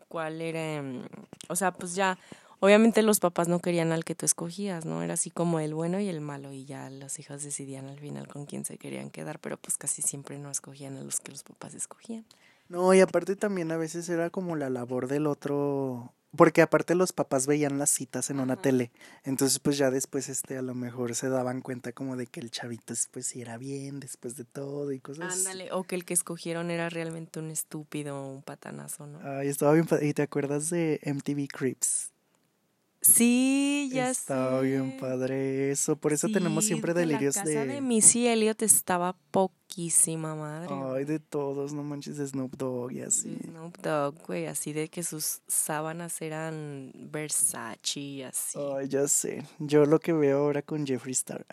[0.08, 1.04] cuál era, mm,
[1.49, 2.18] o sea, pues ya,
[2.60, 5.04] obviamente los papás no querían al que tú escogías, ¿no?
[5.04, 8.28] Era así como el bueno y el malo y ya las hijas decidían al final
[8.28, 11.43] con quién se querían quedar, pero pues casi siempre no escogían a los que los
[11.43, 12.26] papás escogían.
[12.70, 17.14] No, y aparte también a veces era como la labor del otro, porque aparte los
[17.14, 18.62] papás veían las citas en una Ajá.
[18.62, 18.92] tele,
[19.24, 22.52] entonces pues ya después este a lo mejor se daban cuenta como de que el
[22.52, 25.34] chavito pues sí era bien después de todo y cosas.
[25.34, 29.20] Ándale, o que el que escogieron era realmente un estúpido, un patanazo, ¿no?
[29.24, 30.08] Ay, estaba bien padre.
[30.08, 32.12] ¿Y te acuerdas de MTV Cribs?
[33.02, 37.66] Sí, ya estaba bien padre eso, por eso tenemos siempre que delirios La casa de,
[37.66, 37.82] de...
[37.82, 39.16] Missy Elliott estaba
[39.72, 40.69] poquísima madre.
[40.93, 43.30] Ay, de todos, no manches, de Snoop Dogg y así.
[43.30, 48.59] De Snoop Dogg, güey, así de que sus sábanas eran Versace y así.
[48.76, 49.45] Ay, ya sé.
[49.59, 51.45] Yo lo que veo ahora con Jeffree Star.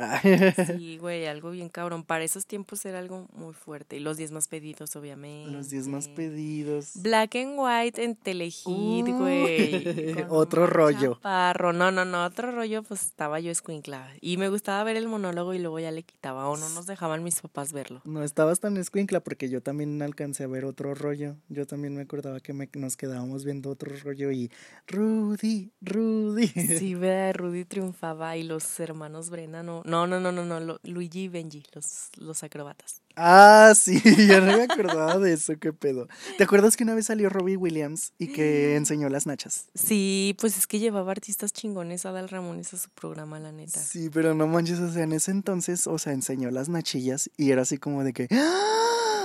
[0.66, 2.02] Sí, güey, algo bien cabrón.
[2.02, 3.96] Para esos tiempos era algo muy fuerte.
[3.96, 5.52] Y los 10 más pedidos, obviamente.
[5.52, 6.92] Los 10 más pedidos.
[6.96, 10.24] Black and White en Telehit, güey.
[10.28, 11.14] otro rollo.
[11.14, 11.72] Chaparro.
[11.72, 14.08] No, no, no, otro rollo, pues estaba yo escuincla.
[14.20, 17.22] Y me gustaba ver el monólogo y luego ya le quitaba o no nos dejaban
[17.22, 18.02] mis papás verlo.
[18.08, 21.36] No estabas tan escuincla porque yo también alcancé a ver otro rollo.
[21.50, 24.50] Yo también me acordaba que me, nos quedábamos viendo otro rollo y
[24.86, 26.46] Rudy, Rudy.
[26.46, 29.82] Sí, vea, Rudy triunfaba y los hermanos Brenna no.
[29.84, 33.02] No, no, no, no, no, Luigi y Benji, los, los acrobatas.
[33.20, 36.06] Ah, sí, ya no me acordaba de eso, qué pedo.
[36.36, 39.66] ¿Te acuerdas que una vez salió Robbie Williams y que enseñó las nachas?
[39.74, 43.80] Sí, pues es que llevaba artistas chingones a Dal Ramones a su programa, la neta.
[43.80, 47.50] Sí, pero no manches, o sea, en ese entonces, o sea, enseñó las nachillas y
[47.50, 48.28] era así como de que...
[48.30, 48.78] ¡Ah!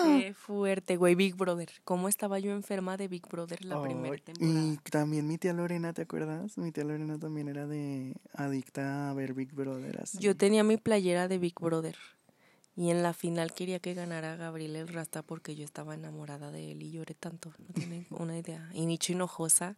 [0.05, 1.69] Qué fuerte, güey, Big Brother.
[1.85, 4.61] ¿Cómo estaba yo enferma de Big Brother la primera temporada?
[4.61, 6.57] Y también mi tía Lorena, ¿te acuerdas?
[6.57, 10.01] Mi tía Lorena también era de adicta a ver Big Brother.
[10.01, 10.17] Así.
[10.17, 11.95] Yo tenía mi playera de Big Brother.
[12.75, 16.71] Y en la final quería que ganara Gabriel el Rasta porque yo estaba enamorada de
[16.71, 17.53] él y lloré tanto.
[17.59, 18.69] No tienen una idea.
[18.73, 19.77] Y Nicho Hinojosa,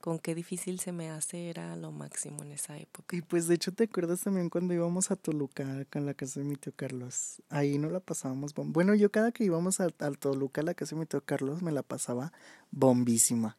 [0.00, 3.16] con qué difícil se me hace, era lo máximo en esa época.
[3.16, 6.46] Y pues de hecho, ¿te acuerdas también cuando íbamos a Toluca con la casa de
[6.46, 7.40] mi tío Carlos?
[7.50, 8.52] Ahí no la pasábamos.
[8.54, 11.62] Bueno, yo cada que íbamos a, a Toluca, a la casa de mi tío Carlos,
[11.62, 12.32] me la pasaba
[12.72, 13.56] bombísima.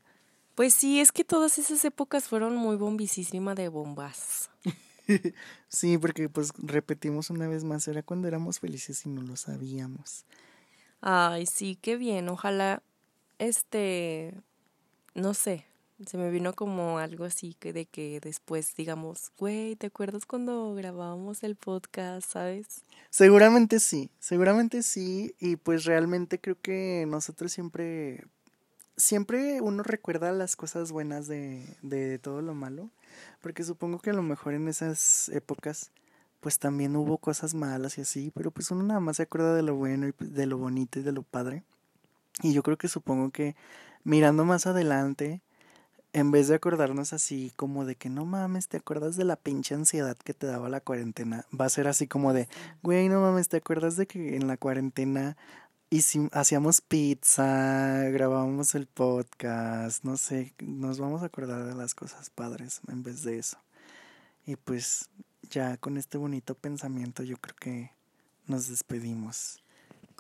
[0.54, 4.50] Pues sí, es que todas esas épocas fueron muy bombísimas de bombas.
[5.68, 10.26] sí, porque pues repetimos una vez más, era cuando éramos felices y no lo sabíamos.
[11.02, 12.30] Ay, sí, qué bien.
[12.30, 12.82] Ojalá,
[13.38, 14.34] este,
[15.14, 15.66] no sé,
[16.06, 20.74] se me vino como algo así que de que después digamos, güey, ¿te acuerdas cuando
[20.74, 22.84] grabábamos el podcast, sabes?
[23.10, 28.26] Seguramente sí, seguramente sí, y pues realmente creo que nosotros siempre,
[28.98, 32.90] siempre uno recuerda las cosas buenas de, de todo lo malo
[33.42, 35.92] porque supongo que a lo mejor en esas épocas
[36.46, 39.64] pues también hubo cosas malas y así, pero pues uno nada más se acuerda de
[39.64, 41.64] lo bueno y pues, de lo bonito y de lo padre.
[42.44, 43.56] Y yo creo que supongo que
[44.04, 45.42] mirando más adelante,
[46.14, 49.74] en vez de acordarnos así como de que no mames, te acuerdas de la pinche
[49.74, 52.48] ansiedad que te daba la cuarentena, va a ser así como de,
[52.84, 55.38] güey, no mames, te acuerdas de que en la cuarentena
[56.02, 62.30] si hacíamos pizza, grabábamos el podcast, no sé, nos vamos a acordar de las cosas
[62.30, 63.58] padres en vez de eso.
[64.46, 65.10] Y pues
[65.50, 67.92] ya con este bonito pensamiento yo creo que
[68.48, 69.64] nos despedimos.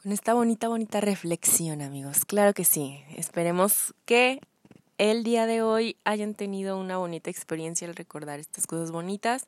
[0.02, 2.26] Con esta bonita, bonita reflexión, amigos.
[2.26, 3.02] Claro que sí.
[3.16, 4.40] Esperemos que
[4.98, 9.48] el día de hoy hayan tenido una bonita experiencia al recordar estas cosas bonitas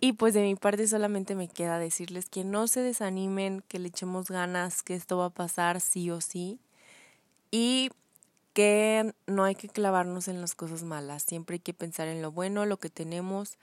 [0.00, 3.88] y pues de mi parte solamente me queda decirles que no se desanimen, que le
[3.88, 6.60] echemos ganas, que esto va a pasar sí o sí.
[7.50, 7.90] Y
[8.52, 12.32] que no hay que clavarnos en las cosas malas, siempre hay que pensar en lo
[12.32, 13.56] bueno, lo que tenemos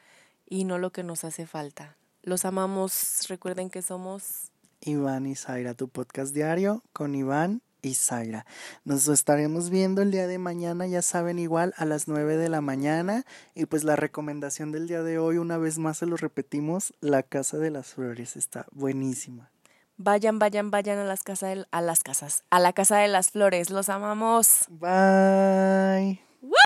[0.48, 1.98] y no lo que nos hace falta.
[2.24, 8.46] Los amamos, recuerden que somos Iván y Zaira, tu podcast diario con Iván y Zaira.
[8.84, 12.62] Nos estaremos viendo el día de mañana, ya saben, igual a las 9 de la
[12.62, 13.26] mañana.
[13.54, 17.24] Y pues la recomendación del día de hoy, una vez más se lo repetimos, la
[17.24, 19.52] Casa de las Flores está buenísima.
[19.98, 23.70] Vayan, vayan, vayan a las casas, a las casas, a la Casa de las Flores.
[23.70, 24.66] Los amamos.
[24.70, 26.25] Bye.